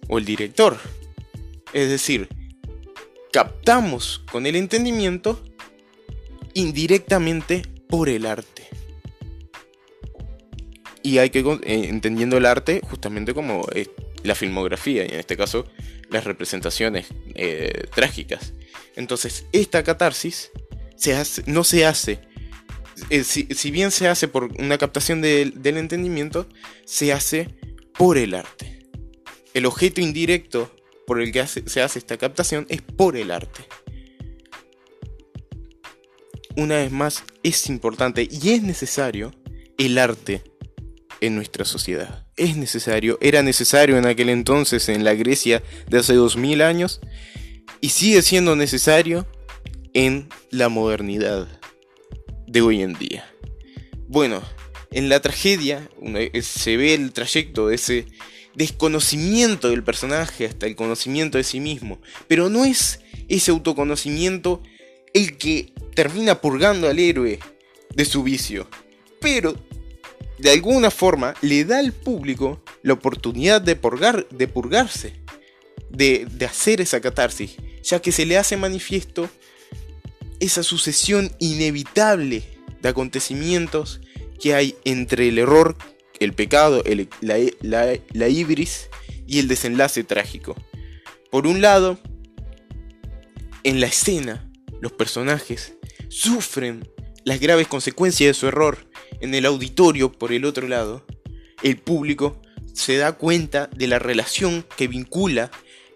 o 0.09 0.19
el 0.19 0.25
director. 0.25 0.77
Es 1.73 1.89
decir, 1.89 2.29
captamos 3.33 4.25
con 4.33 4.47
el 4.47 4.57
entendimiento 4.57 5.41
indirectamente 6.55 7.63
por 7.89 8.09
el 8.09 8.27
arte. 8.27 8.67
Y 11.05 11.19
hay 11.19 11.31
que, 11.31 11.39
eh, 11.39 11.87
entendiendo 11.89 12.37
el 12.37 12.47
arte 12.47 12.81
justamente 12.83 13.33
como 13.33 13.65
la 14.25 14.35
filmografía, 14.35 15.05
y 15.05 15.11
en 15.11 15.21
este 15.21 15.37
caso 15.37 15.67
las 16.11 16.25
representaciones 16.25 17.07
eh, 17.35 17.85
trágicas. 17.95 18.55
Entonces, 18.97 19.45
esta 19.53 19.83
catarsis 19.83 20.51
no 21.47 21.65
se 21.65 21.87
hace 21.87 22.21
eh, 23.09 23.25
si, 23.25 23.71
bien 23.71 23.91
se 23.91 24.09
hace 24.09 24.29
por 24.29 24.45
una 24.59 24.77
captación 24.77 25.23
del 25.23 25.77
entendimiento, 25.77 26.47
se 26.85 27.13
hace 27.13 27.49
por 27.97 28.19
el 28.19 28.35
arte. 28.35 28.81
El 29.55 29.67
objeto 29.67 30.01
indirecto 30.01 30.75
por 31.07 31.21
el 31.21 31.33
que 31.33 31.47
se 31.47 31.83
hace 31.83 31.99
esta 31.99 32.19
captación 32.19 32.67
es 32.69 32.83
por 32.83 33.17
el 33.17 33.31
arte. 33.31 33.65
Una 36.57 36.77
vez 36.77 36.93
más, 36.93 37.25
es 37.43 37.69
importante 37.69 38.29
y 38.31 38.51
es 38.51 38.63
necesario 38.63 39.33
el 39.79 39.99
arte 39.99 40.43
en 41.21 41.37
nuestra 41.37 41.65
sociedad. 41.65 42.27
Es 42.37 42.57
necesario, 42.57 43.19
era 43.21 43.43
necesario 43.43 43.99
en 43.99 44.07
aquel 44.07 44.29
entonces 44.29 44.89
en 44.89 45.05
la 45.05 45.15
Grecia 45.15 45.63
de 45.89 45.99
hace 45.99 46.15
2000 46.15 46.63
años 46.63 47.01
y 47.81 47.91
sigue 47.91 48.23
siendo 48.23 48.57
necesario 48.57 49.27
en 49.95 50.29
la 50.51 50.69
modernidad 50.69 51.49
de 52.47 52.61
hoy 52.61 52.83
en 52.83 52.95
día. 52.95 53.25
Bueno, 54.09 54.43
en 54.91 55.09
la 55.09 55.21
tragedia 55.21 55.89
se 56.43 56.77
ve 56.77 56.95
el 56.95 57.13
trayecto 57.13 57.69
de 57.69 57.77
ese 57.77 58.07
desconocimiento 58.55 59.71
del 59.71 59.85
personaje 59.85 60.47
hasta 60.47 60.67
el 60.67 60.77
conocimiento 60.77 61.39
de 61.39 61.45
sí 61.45 61.61
mismo, 61.61 62.01
pero 62.27 62.49
no 62.49 62.65
es 62.65 63.01
ese 63.29 63.53
autoconocimiento 63.53 64.63
el 65.15 65.39
que 65.39 65.73
termina 65.95 66.41
purgando 66.41 66.89
al 66.89 66.99
héroe 66.99 67.39
de 67.95 68.05
su 68.05 68.23
vicio, 68.23 68.69
pero 69.21 69.55
de 70.39 70.51
alguna 70.51 70.91
forma 70.91 71.35
le 71.43 71.65
da 71.65 71.79
al 71.79 71.93
público 71.93 72.63
la 72.83 72.95
oportunidad 72.95 73.61
de, 73.61 73.77
purgar, 73.77 74.29
de 74.31 74.49
purgarse, 74.49 75.15
de, 75.91 76.27
de 76.31 76.47
hacer 76.47 76.81
esa 76.81 77.01
catarsis, 77.01 77.57
ya 77.83 78.01
que 78.01 78.13
se 78.13 78.27
le 78.27 78.37
hace 78.37 78.57
manifiesto 78.57 79.29
esa 80.39 80.63
sucesión 80.63 81.31
inevitable 81.39 82.43
de 82.81 82.89
acontecimientos 82.89 84.01
que 84.41 84.55
hay 84.55 84.75
entre 84.85 85.29
el 85.29 85.39
error, 85.39 85.77
el 86.19 86.33
pecado, 86.33 86.83
la, 87.21 87.99
la 88.13 88.29
ibris 88.29 88.89
y 89.27 89.39
el 89.39 89.49
desenlace 89.49 90.03
trágico. 90.03 90.57
Por 91.31 91.47
un 91.47 91.61
lado, 91.61 91.99
en 93.63 93.81
la 93.81 93.87
escena, 93.87 94.51
los 94.81 94.93
personajes 94.93 95.75
sufren 96.09 96.89
las 97.25 97.39
graves 97.39 97.69
consecuencias 97.69 98.29
de 98.29 98.35
su 98.35 98.49
error. 98.49 98.79
En 99.21 99.35
el 99.35 99.45
auditorio, 99.45 100.11
por 100.11 100.33
el 100.33 100.47
otro 100.47 100.67
lado, 100.67 101.05
el 101.63 101.77
público 101.77 102.41
se 102.73 102.97
da 102.97 103.13
cuenta 103.13 103.69
de 103.69 103.87
la 103.87 103.99
relación 103.99 104.65
que 104.77 104.89
vincula 104.89 105.51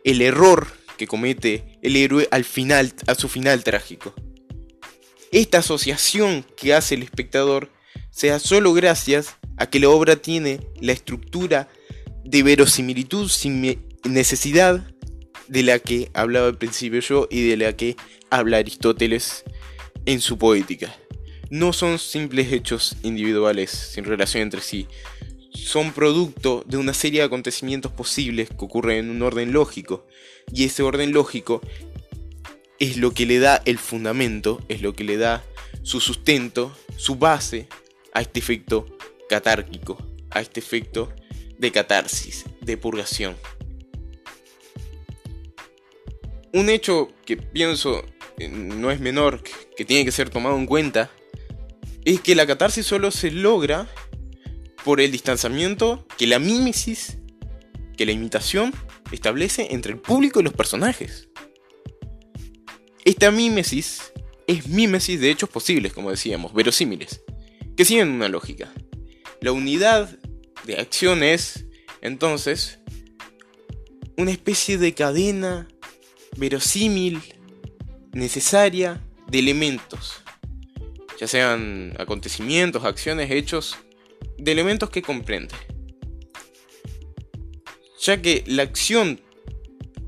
el 0.04 0.20
error 0.20 0.66
que 0.96 1.06
comete 1.06 1.78
el 1.82 1.96
héroe 1.96 2.28
al 2.30 2.44
final, 2.44 2.92
a 3.06 3.14
su 3.14 3.28
final 3.28 3.64
trágico. 3.64 4.14
Esta 5.32 5.58
asociación 5.58 6.44
que 6.56 6.74
hace 6.74 6.94
el 6.94 7.02
espectador 7.02 7.70
se 8.10 8.28
da 8.28 8.38
solo 8.38 8.72
gracias 8.72 9.36
a 9.56 9.66
que 9.66 9.80
la 9.80 9.88
obra 9.88 10.16
tiene 10.16 10.60
la 10.80 10.92
estructura 10.92 11.68
de 12.24 12.42
verosimilitud 12.42 13.28
sin 13.28 13.78
necesidad 14.04 14.86
de 15.48 15.62
la 15.62 15.78
que 15.78 16.10
hablaba 16.14 16.46
al 16.46 16.58
principio 16.58 17.00
yo 17.00 17.28
y 17.30 17.48
de 17.48 17.56
la 17.56 17.76
que 17.76 17.96
habla 18.30 18.58
Aristóteles 18.58 19.44
en 20.06 20.20
su 20.20 20.38
poética. 20.38 20.94
No 21.50 21.72
son 21.72 21.98
simples 21.98 22.52
hechos 22.52 22.96
individuales 23.02 23.70
sin 23.70 24.04
relación 24.04 24.42
entre 24.42 24.60
sí, 24.60 24.86
son 25.54 25.92
producto 25.92 26.64
de 26.66 26.76
una 26.76 26.92
serie 26.92 27.20
de 27.20 27.26
acontecimientos 27.26 27.92
posibles 27.92 28.48
que 28.48 28.64
ocurren 28.64 28.98
en 28.98 29.10
un 29.10 29.22
orden 29.22 29.52
lógico, 29.52 30.06
y 30.52 30.64
ese 30.64 30.82
orden 30.82 31.12
lógico 31.12 31.60
es 32.78 32.96
lo 32.96 33.14
que 33.14 33.24
le 33.24 33.38
da 33.38 33.62
el 33.64 33.78
fundamento, 33.78 34.60
es 34.68 34.82
lo 34.82 34.94
que 34.94 35.04
le 35.04 35.16
da 35.16 35.44
su 35.82 36.00
sustento, 36.00 36.76
su 36.96 37.16
base 37.16 37.68
a 38.12 38.20
este 38.20 38.40
efecto 38.40 38.86
catárquico, 39.28 39.96
a 40.30 40.40
este 40.40 40.60
efecto 40.60 41.12
de 41.58 41.70
catarsis, 41.70 42.44
de 42.60 42.76
purgación. 42.76 43.36
Un 46.52 46.68
hecho 46.68 47.10
que 47.24 47.36
pienso 47.36 48.04
eh, 48.38 48.48
no 48.48 48.90
es 48.90 49.00
menor, 49.00 49.42
que 49.76 49.84
tiene 49.84 50.04
que 50.04 50.12
ser 50.12 50.30
tomado 50.30 50.56
en 50.56 50.66
cuenta, 50.66 51.10
es 52.04 52.20
que 52.20 52.34
la 52.34 52.46
catarsis 52.46 52.86
solo 52.86 53.10
se 53.10 53.30
logra 53.30 53.88
por 54.84 55.00
el 55.00 55.10
distanciamiento 55.10 56.06
que 56.18 56.26
la 56.26 56.38
mímesis, 56.38 57.18
que 57.96 58.06
la 58.06 58.12
imitación 58.12 58.72
establece 59.10 59.68
entre 59.70 59.92
el 59.92 59.98
público 59.98 60.40
y 60.40 60.42
los 60.44 60.52
personajes. 60.52 61.28
Esta 63.04 63.30
mímesis 63.30 64.12
es 64.46 64.68
mímesis 64.68 65.20
de 65.20 65.30
hechos 65.30 65.48
posibles, 65.48 65.92
como 65.92 66.10
decíamos, 66.10 66.52
verosímiles, 66.52 67.22
que 67.76 67.84
siguen 67.84 68.10
una 68.10 68.28
lógica. 68.28 68.72
La 69.40 69.52
unidad 69.52 70.18
de 70.64 70.78
acción 70.78 71.22
es, 71.22 71.66
entonces, 72.02 72.78
una 74.16 74.30
especie 74.30 74.78
de 74.78 74.94
cadena 74.94 75.68
verosímil, 76.36 77.20
necesaria, 78.12 79.02
de 79.28 79.38
elementos, 79.38 80.22
ya 81.18 81.26
sean 81.26 81.94
acontecimientos, 81.98 82.84
acciones, 82.84 83.30
hechos, 83.30 83.76
de 84.44 84.52
elementos 84.52 84.90
que 84.90 85.00
comprende. 85.00 85.54
Ya 88.00 88.20
que 88.20 88.44
la 88.46 88.62
acción 88.62 89.20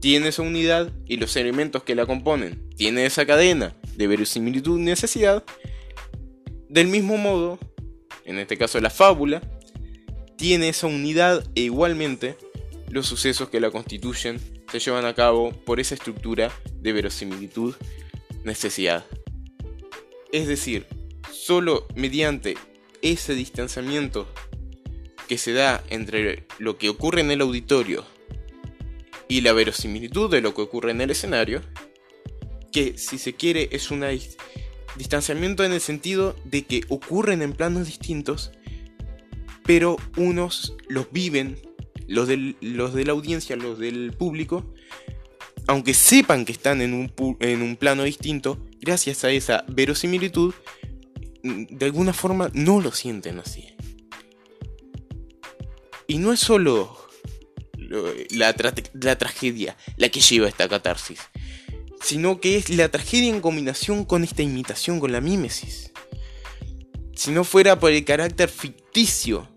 tiene 0.01 0.29
esa 0.29 0.43
unidad 0.43 0.93
y 1.07 1.17
los 1.17 1.35
elementos 1.37 1.83
que 1.83 1.95
la 1.95 2.05
componen 2.05 2.69
tienen 2.77 3.07
esa 3.07 3.25
cadena 3.25 3.75
de 3.97 4.07
verosimilitud 4.07 4.79
y 4.79 4.83
necesidad, 4.83 5.43
del 6.69 6.89
mismo 6.89 7.17
modo, 7.17 7.59
en 8.27 8.39
este 8.39 8.59
caso 8.59 8.79
la 8.79 8.91
fábula, 8.91 9.41
tiene 10.37 10.69
esa 10.69 10.87
unidad 10.87 11.43
e 11.55 11.63
igualmente 11.63 12.37
los 12.91 13.07
sucesos 13.07 13.49
que 13.49 13.59
la 13.59 13.71
constituyen 13.71 14.39
se 14.71 14.81
llevan 14.81 15.07
a 15.07 15.15
cabo 15.15 15.53
por 15.65 15.81
esa 15.81 15.95
estructura 15.95 16.53
de 16.75 16.93
verosimilitud, 16.93 17.75
necesidad. 18.45 19.07
Es 20.31 20.47
decir, 20.47 20.87
solo 21.33 21.87
mediante 21.95 22.57
ese 23.03 23.35
distanciamiento 23.35 24.27
que 25.29 25.39
se 25.39 25.53
da 25.53 25.83
entre 25.91 26.47
lo 26.59 26.79
que 26.79 26.89
ocurre 26.89 27.21
en 27.21 27.31
el 27.31 27.41
auditorio 27.41 28.05
y 29.29 29.41
la 29.41 29.53
verosimilitud 29.53 30.31
de 30.31 30.41
lo 30.41 30.55
que 30.55 30.63
ocurre 30.63 30.93
en 30.93 31.01
el 31.01 31.11
escenario, 31.11 31.63
que 32.73 32.97
si 32.99 33.19
se 33.19 33.35
quiere 33.35 33.69
es 33.73 33.91
un 33.91 34.05
distanciamiento 34.97 35.65
en 35.65 35.73
el 35.73 35.81
sentido 35.81 36.37
de 36.45 36.65
que 36.65 36.83
ocurren 36.89 37.43
en 37.43 37.53
planos 37.53 37.87
distintos, 37.87 38.53
pero 39.65 39.97
unos 40.17 40.77
los 40.89 41.11
viven, 41.11 41.59
los, 42.07 42.29
los 42.61 42.95
de 42.95 43.05
la 43.05 43.13
audiencia, 43.13 43.57
los 43.57 43.79
del 43.79 44.13
público, 44.13 44.65
aunque 45.67 45.95
sepan 45.95 46.45
que 46.45 46.53
están 46.53 46.81
en 46.81 46.95
un, 46.95 47.37
en 47.41 47.63
un 47.63 47.77
plano 47.77 48.05
distinto, 48.05 48.59
gracias 48.81 49.25
a 49.25 49.31
esa 49.31 49.65
verosimilitud, 49.69 50.55
de 51.47 51.87
alguna 51.87 52.13
forma 52.13 52.51
no 52.55 52.81
lo 52.81 52.93
sienten 52.93 53.39
así. 53.39 53.69
Y 56.07 56.19
no 56.19 56.33
es 56.33 56.41
solo 56.41 56.97
la, 58.31 58.55
la, 58.95 59.19
tragedia 59.19 59.77
la 59.97 60.09
que 60.09 60.21
lleva 60.21 60.49
esta 60.49 60.69
catarsis, 60.69 61.21
sino 62.01 62.41
que 62.41 62.57
es 62.57 62.71
la 62.71 62.89
tragedia 62.89 63.29
en 63.29 63.41
combinación 63.41 64.05
con 64.05 64.25
esta 64.25 64.43
imitación, 64.43 65.01
con 65.01 65.13
la 65.13 65.21
mímesis. 65.21 65.93
Si 67.15 67.31
no 67.31 67.45
fuera 67.45 67.81
por 67.81 67.93
el 67.93 68.05
carácter 68.05 68.49
ficticio 68.49 69.49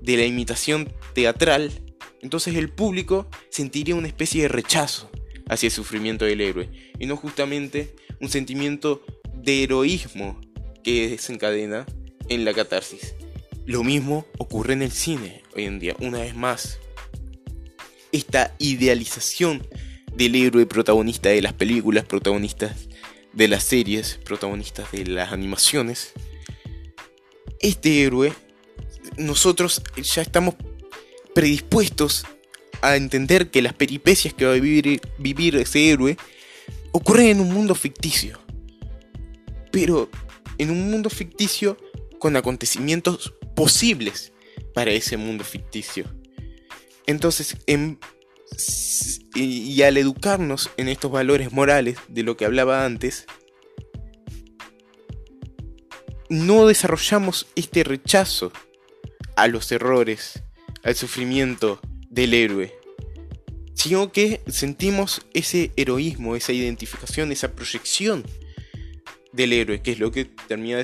de 0.00 0.16
la 0.16 0.24
imitación 0.24 0.92
teatral, 1.14 1.70
entonces 2.20 2.56
el 2.56 2.70
público 2.70 3.28
sentiría 3.50 3.94
una 3.94 4.08
especie 4.08 4.42
de 4.42 4.48
rechazo 4.48 5.10
hacia 5.48 5.66
el 5.66 5.72
sufrimiento 5.72 6.24
del 6.24 6.40
héroe, 6.40 6.70
y 6.98 7.06
no 7.06 7.16
justamente 7.16 7.94
un 8.20 8.28
sentimiento 8.28 9.04
de 9.34 9.62
heroísmo 9.62 10.40
que 10.84 11.08
desencadena 11.08 11.86
en 12.28 12.44
la 12.44 12.54
catarsis. 12.54 13.14
Lo 13.66 13.82
mismo 13.82 14.26
ocurre 14.38 14.74
en 14.74 14.82
el 14.82 14.92
cine 14.92 15.42
hoy 15.56 15.64
en 15.64 15.78
día, 15.78 15.96
una 15.98 16.20
vez 16.20 16.36
más. 16.36 16.78
Esta 18.12 18.54
idealización 18.58 19.66
del 20.14 20.36
héroe 20.36 20.66
protagonista 20.66 21.30
de 21.30 21.42
las 21.42 21.54
películas, 21.54 22.04
protagonistas 22.04 22.88
de 23.32 23.48
las 23.48 23.64
series, 23.64 24.20
protagonistas 24.24 24.92
de 24.92 25.06
las 25.06 25.32
animaciones. 25.32 26.12
Este 27.60 28.02
héroe, 28.02 28.32
nosotros 29.16 29.82
ya 29.96 30.22
estamos 30.22 30.54
predispuestos 31.34 32.26
a 32.82 32.96
entender 32.96 33.50
que 33.50 33.62
las 33.62 33.72
peripecias 33.72 34.34
que 34.34 34.44
va 34.44 34.52
a 34.52 34.60
vivir, 34.60 35.00
vivir 35.18 35.56
ese 35.56 35.90
héroe 35.90 36.16
ocurren 36.92 37.26
en 37.26 37.40
un 37.40 37.52
mundo 37.52 37.74
ficticio. 37.74 38.38
Pero 39.72 40.10
en 40.58 40.70
un 40.70 40.90
mundo 40.90 41.10
ficticio 41.10 41.76
con 42.18 42.36
acontecimientos 42.36 43.34
posibles 43.54 44.32
para 44.72 44.92
ese 44.92 45.16
mundo 45.16 45.44
ficticio. 45.44 46.04
Entonces, 47.06 47.56
y 49.34 49.82
al 49.82 49.96
educarnos 49.96 50.70
en 50.76 50.88
estos 50.88 51.10
valores 51.10 51.52
morales 51.52 51.98
de 52.08 52.22
lo 52.22 52.36
que 52.36 52.44
hablaba 52.44 52.84
antes, 52.84 53.26
no 56.28 56.66
desarrollamos 56.66 57.46
este 57.54 57.84
rechazo 57.84 58.52
a 59.36 59.46
los 59.48 59.70
errores, 59.72 60.42
al 60.82 60.94
sufrimiento 60.94 61.80
del 62.08 62.34
héroe, 62.34 62.74
sino 63.74 64.12
que 64.12 64.40
sentimos 64.46 65.26
ese 65.34 65.72
heroísmo, 65.76 66.36
esa 66.36 66.52
identificación, 66.52 67.32
esa 67.32 67.52
proyección 67.52 68.24
del 69.34 69.52
héroe, 69.52 69.82
que 69.82 69.92
es 69.92 69.98
lo 69.98 70.10
que 70.10 70.24
termina 70.24 70.78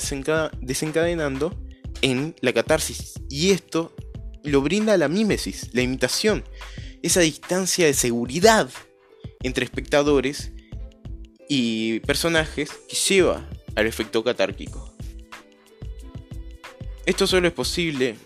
desencadenando 0.60 1.56
en 2.02 2.34
la 2.40 2.52
catarsis. 2.52 3.14
Y 3.28 3.50
esto 3.50 3.94
lo 4.42 4.60
brinda 4.60 4.96
la 4.96 5.08
mímesis, 5.08 5.70
la 5.72 5.82
imitación, 5.82 6.44
esa 7.02 7.20
distancia 7.20 7.86
de 7.86 7.94
seguridad 7.94 8.68
entre 9.42 9.64
espectadores 9.64 10.52
y 11.48 12.00
personajes 12.00 12.70
que 12.88 12.96
lleva 12.96 13.48
al 13.76 13.86
efecto 13.86 14.22
catárquico. 14.24 14.94
Esto 17.06 17.26
solo 17.26 17.48
es 17.48 17.54
posible 17.54 18.16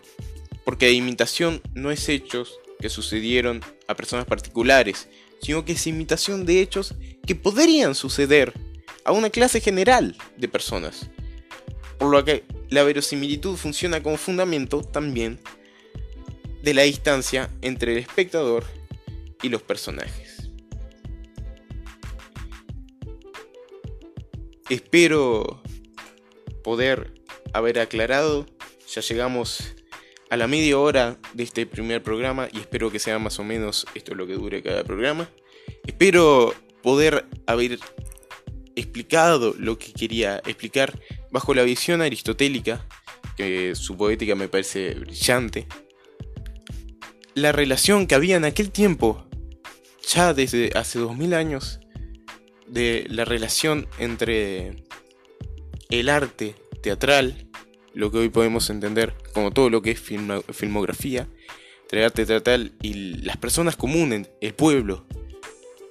porque 0.64 0.86
la 0.86 0.92
imitación 0.92 1.60
no 1.74 1.90
es 1.90 2.08
hechos 2.08 2.58
que 2.80 2.88
sucedieron 2.88 3.60
a 3.86 3.94
personas 3.94 4.26
particulares, 4.26 5.08
sino 5.40 5.64
que 5.64 5.72
es 5.72 5.86
imitación 5.86 6.46
de 6.46 6.60
hechos 6.60 6.94
que 7.26 7.34
podrían 7.34 7.94
suceder 7.94 8.52
a 9.04 9.12
una 9.12 9.30
clase 9.30 9.60
general 9.60 10.16
de 10.36 10.48
personas. 10.48 11.10
Por 11.98 12.10
lo 12.10 12.24
que 12.24 12.44
la 12.70 12.82
verosimilitud 12.82 13.56
funciona 13.56 14.02
como 14.02 14.16
fundamento 14.16 14.82
también 14.82 15.40
de 16.62 16.74
la 16.74 16.82
distancia 16.82 17.50
entre 17.62 17.92
el 17.92 17.98
espectador 17.98 18.64
y 19.42 19.48
los 19.48 19.62
personajes. 19.62 20.50
Espero 24.70 25.62
poder 26.62 27.12
haber 27.52 27.78
aclarado 27.78 28.46
ya 28.94 29.00
llegamos 29.00 29.74
a 30.30 30.36
la 30.36 30.46
media 30.46 30.78
hora 30.78 31.18
de 31.32 31.42
este 31.42 31.66
primer 31.66 32.02
programa 32.02 32.48
y 32.52 32.60
espero 32.60 32.92
que 32.92 33.00
sea 33.00 33.18
más 33.18 33.40
o 33.40 33.44
menos 33.44 33.86
esto 33.94 34.14
lo 34.14 34.26
que 34.26 34.34
dure 34.34 34.62
cada 34.62 34.84
programa. 34.84 35.28
Espero 35.84 36.54
poder 36.80 37.26
haber 37.46 37.78
explicado 38.76 39.54
lo 39.58 39.78
que 39.78 39.92
quería 39.92 40.38
explicar 40.38 40.98
bajo 41.30 41.54
la 41.54 41.62
visión 41.62 42.02
aristotélica, 42.02 42.86
que 43.36 43.74
su 43.74 43.96
poética 43.96 44.34
me 44.34 44.48
parece 44.48 44.94
brillante. 44.94 45.66
La 47.34 47.52
relación 47.52 48.06
que 48.06 48.14
había 48.14 48.36
en 48.36 48.44
aquel 48.44 48.70
tiempo, 48.70 49.26
ya 50.08 50.34
desde 50.34 50.70
hace 50.74 50.98
2000 50.98 51.34
años, 51.34 51.80
de 52.66 53.06
la 53.08 53.24
relación 53.24 53.86
entre 53.98 54.84
el 55.90 56.08
arte 56.08 56.54
teatral, 56.82 57.48
lo 57.92 58.10
que 58.10 58.18
hoy 58.18 58.28
podemos 58.28 58.70
entender 58.70 59.14
como 59.32 59.52
todo 59.52 59.70
lo 59.70 59.82
que 59.82 59.92
es 59.92 60.00
filmografía, 60.00 61.28
entre 61.82 62.00
el 62.00 62.04
arte 62.06 62.26
teatral 62.26 62.72
y 62.82 62.94
las 63.22 63.36
personas 63.36 63.76
comunes, 63.76 64.30
el 64.40 64.54
pueblo, 64.54 65.06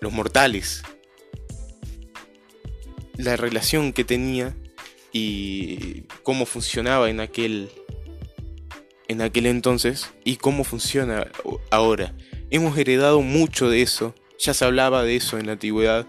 los 0.01 0.11
mortales, 0.11 0.83
la 3.17 3.35
relación 3.35 3.93
que 3.93 4.03
tenía 4.03 4.55
y 5.11 6.03
cómo 6.23 6.45
funcionaba 6.45 7.09
en 7.09 7.19
aquel 7.19 7.69
en 9.07 9.21
aquel 9.21 9.45
entonces 9.45 10.11
y 10.23 10.37
cómo 10.37 10.63
funciona 10.63 11.27
ahora. 11.71 12.15
Hemos 12.49 12.77
heredado 12.77 13.21
mucho 13.21 13.69
de 13.69 13.81
eso, 13.81 14.15
ya 14.39 14.53
se 14.53 14.65
hablaba 14.65 15.03
de 15.03 15.15
eso 15.15 15.37
en 15.37 15.47
la 15.47 15.53
antigüedad 15.53 16.07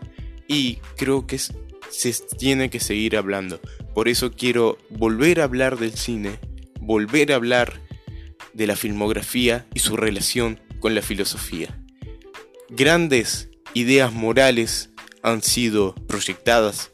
y 0.48 0.76
creo 0.96 1.26
que 1.26 1.38
se 1.38 2.12
tiene 2.38 2.70
que 2.70 2.80
seguir 2.80 3.16
hablando. 3.16 3.60
Por 3.94 4.08
eso 4.08 4.32
quiero 4.32 4.78
volver 4.90 5.40
a 5.40 5.44
hablar 5.44 5.78
del 5.78 5.94
cine, 5.94 6.38
volver 6.80 7.32
a 7.32 7.36
hablar 7.36 7.80
de 8.52 8.66
la 8.66 8.76
filmografía 8.76 9.66
y 9.74 9.80
su 9.80 9.96
relación 9.96 10.60
con 10.80 10.94
la 10.94 11.02
filosofía. 11.02 11.78
Grandes 12.68 13.50
ideas 13.74 14.12
morales 14.12 14.90
han 15.22 15.42
sido 15.42 15.94
proyectadas 16.06 16.90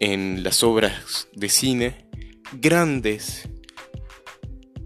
en 0.00 0.42
las 0.42 0.62
obras 0.62 1.28
de 1.32 1.48
cine, 1.48 2.06
grandes 2.52 3.48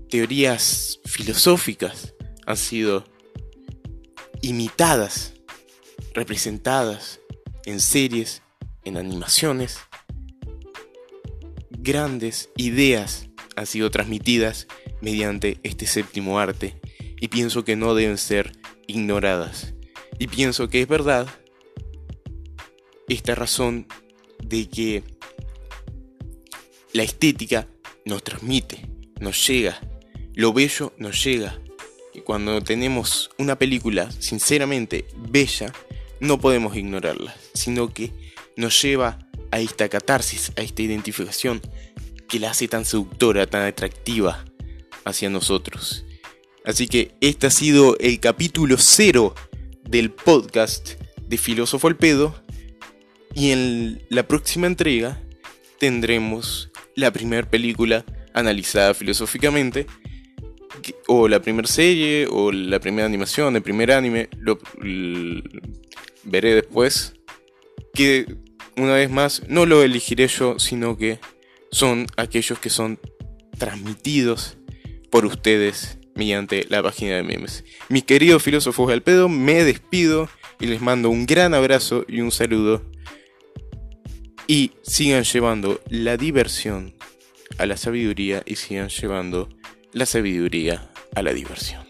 teorías 0.08 1.00
filosóficas 1.04 2.14
han 2.46 2.56
sido 2.56 3.04
imitadas, 4.42 5.34
representadas 6.14 7.20
en 7.64 7.80
series, 7.80 8.42
en 8.84 8.96
animaciones. 8.96 9.78
Grandes 11.70 12.50
ideas 12.56 13.28
han 13.56 13.66
sido 13.66 13.90
transmitidas 13.90 14.66
mediante 15.00 15.58
este 15.62 15.86
séptimo 15.86 16.38
arte 16.38 16.80
y 17.20 17.28
pienso 17.28 17.64
que 17.64 17.76
no 17.76 17.94
deben 17.94 18.18
ser 18.18 18.52
ignoradas. 18.86 19.74
Y 20.18 20.26
pienso 20.26 20.68
que 20.68 20.82
es 20.82 20.88
verdad 20.88 21.26
esta 23.08 23.34
razón 23.34 23.86
de 24.42 24.68
que 24.68 25.02
la 26.92 27.02
estética 27.02 27.68
nos 28.04 28.22
transmite, 28.22 28.88
nos 29.20 29.46
llega, 29.46 29.80
lo 30.34 30.52
bello 30.52 30.92
nos 30.98 31.22
llega. 31.22 31.60
Y 32.12 32.20
cuando 32.20 32.60
tenemos 32.60 33.30
una 33.38 33.56
película 33.56 34.10
sinceramente 34.10 35.06
bella, 35.16 35.72
no 36.18 36.40
podemos 36.40 36.76
ignorarla, 36.76 37.34
sino 37.54 37.92
que 37.92 38.12
nos 38.56 38.80
lleva 38.82 39.18
a 39.50 39.60
esta 39.60 39.88
catarsis, 39.88 40.52
a 40.56 40.62
esta 40.62 40.82
identificación 40.82 41.60
que 42.28 42.38
la 42.38 42.50
hace 42.50 42.68
tan 42.68 42.84
seductora, 42.84 43.46
tan 43.46 43.62
atractiva 43.62 44.44
hacia 45.04 45.30
nosotros. 45.30 46.04
Así 46.64 46.86
que 46.86 47.12
este 47.20 47.46
ha 47.46 47.50
sido 47.50 47.96
el 47.98 48.20
capítulo 48.20 48.76
cero 48.78 49.34
del 49.82 50.10
podcast 50.10 50.90
de 51.26 51.38
Filósofo 51.38 51.88
al 51.88 51.96
Pedo. 51.96 52.34
Y 53.34 53.52
en 53.52 54.02
la 54.08 54.26
próxima 54.26 54.66
entrega 54.66 55.20
tendremos 55.78 56.70
la 56.94 57.12
primera 57.12 57.48
película 57.48 58.04
analizada 58.34 58.94
filosóficamente, 58.94 59.86
o 61.06 61.28
la 61.28 61.40
primera 61.40 61.68
serie, 61.68 62.26
o 62.30 62.52
la 62.52 62.80
primera 62.80 63.06
animación, 63.06 63.56
el 63.56 63.62
primer 63.62 63.92
anime, 63.92 64.28
lo, 64.38 64.58
veré 66.24 66.54
después. 66.54 67.14
Que 67.92 68.36
una 68.76 68.94
vez 68.94 69.10
más 69.10 69.42
no 69.48 69.66
lo 69.66 69.82
elegiré 69.82 70.28
yo, 70.28 70.58
sino 70.58 70.96
que 70.96 71.18
son 71.70 72.06
aquellos 72.16 72.58
que 72.58 72.70
son 72.70 72.98
transmitidos 73.58 74.58
por 75.10 75.26
ustedes 75.26 75.98
mediante 76.14 76.66
la 76.68 76.82
página 76.82 77.16
de 77.16 77.22
memes. 77.22 77.64
Mis 77.88 78.04
queridos 78.04 78.42
filósofos 78.42 78.88
del 78.88 79.02
pedo, 79.02 79.28
me 79.28 79.64
despido 79.64 80.28
y 80.60 80.66
les 80.66 80.80
mando 80.80 81.10
un 81.10 81.26
gran 81.26 81.54
abrazo 81.54 82.04
y 82.08 82.20
un 82.20 82.30
saludo. 82.30 82.82
Y 84.50 84.72
sigan 84.82 85.22
llevando 85.22 85.80
la 85.90 86.16
diversión 86.16 86.92
a 87.58 87.66
la 87.66 87.76
sabiduría 87.76 88.42
y 88.44 88.56
sigan 88.56 88.88
llevando 88.88 89.48
la 89.92 90.06
sabiduría 90.06 90.90
a 91.14 91.22
la 91.22 91.32
diversión. 91.32 91.89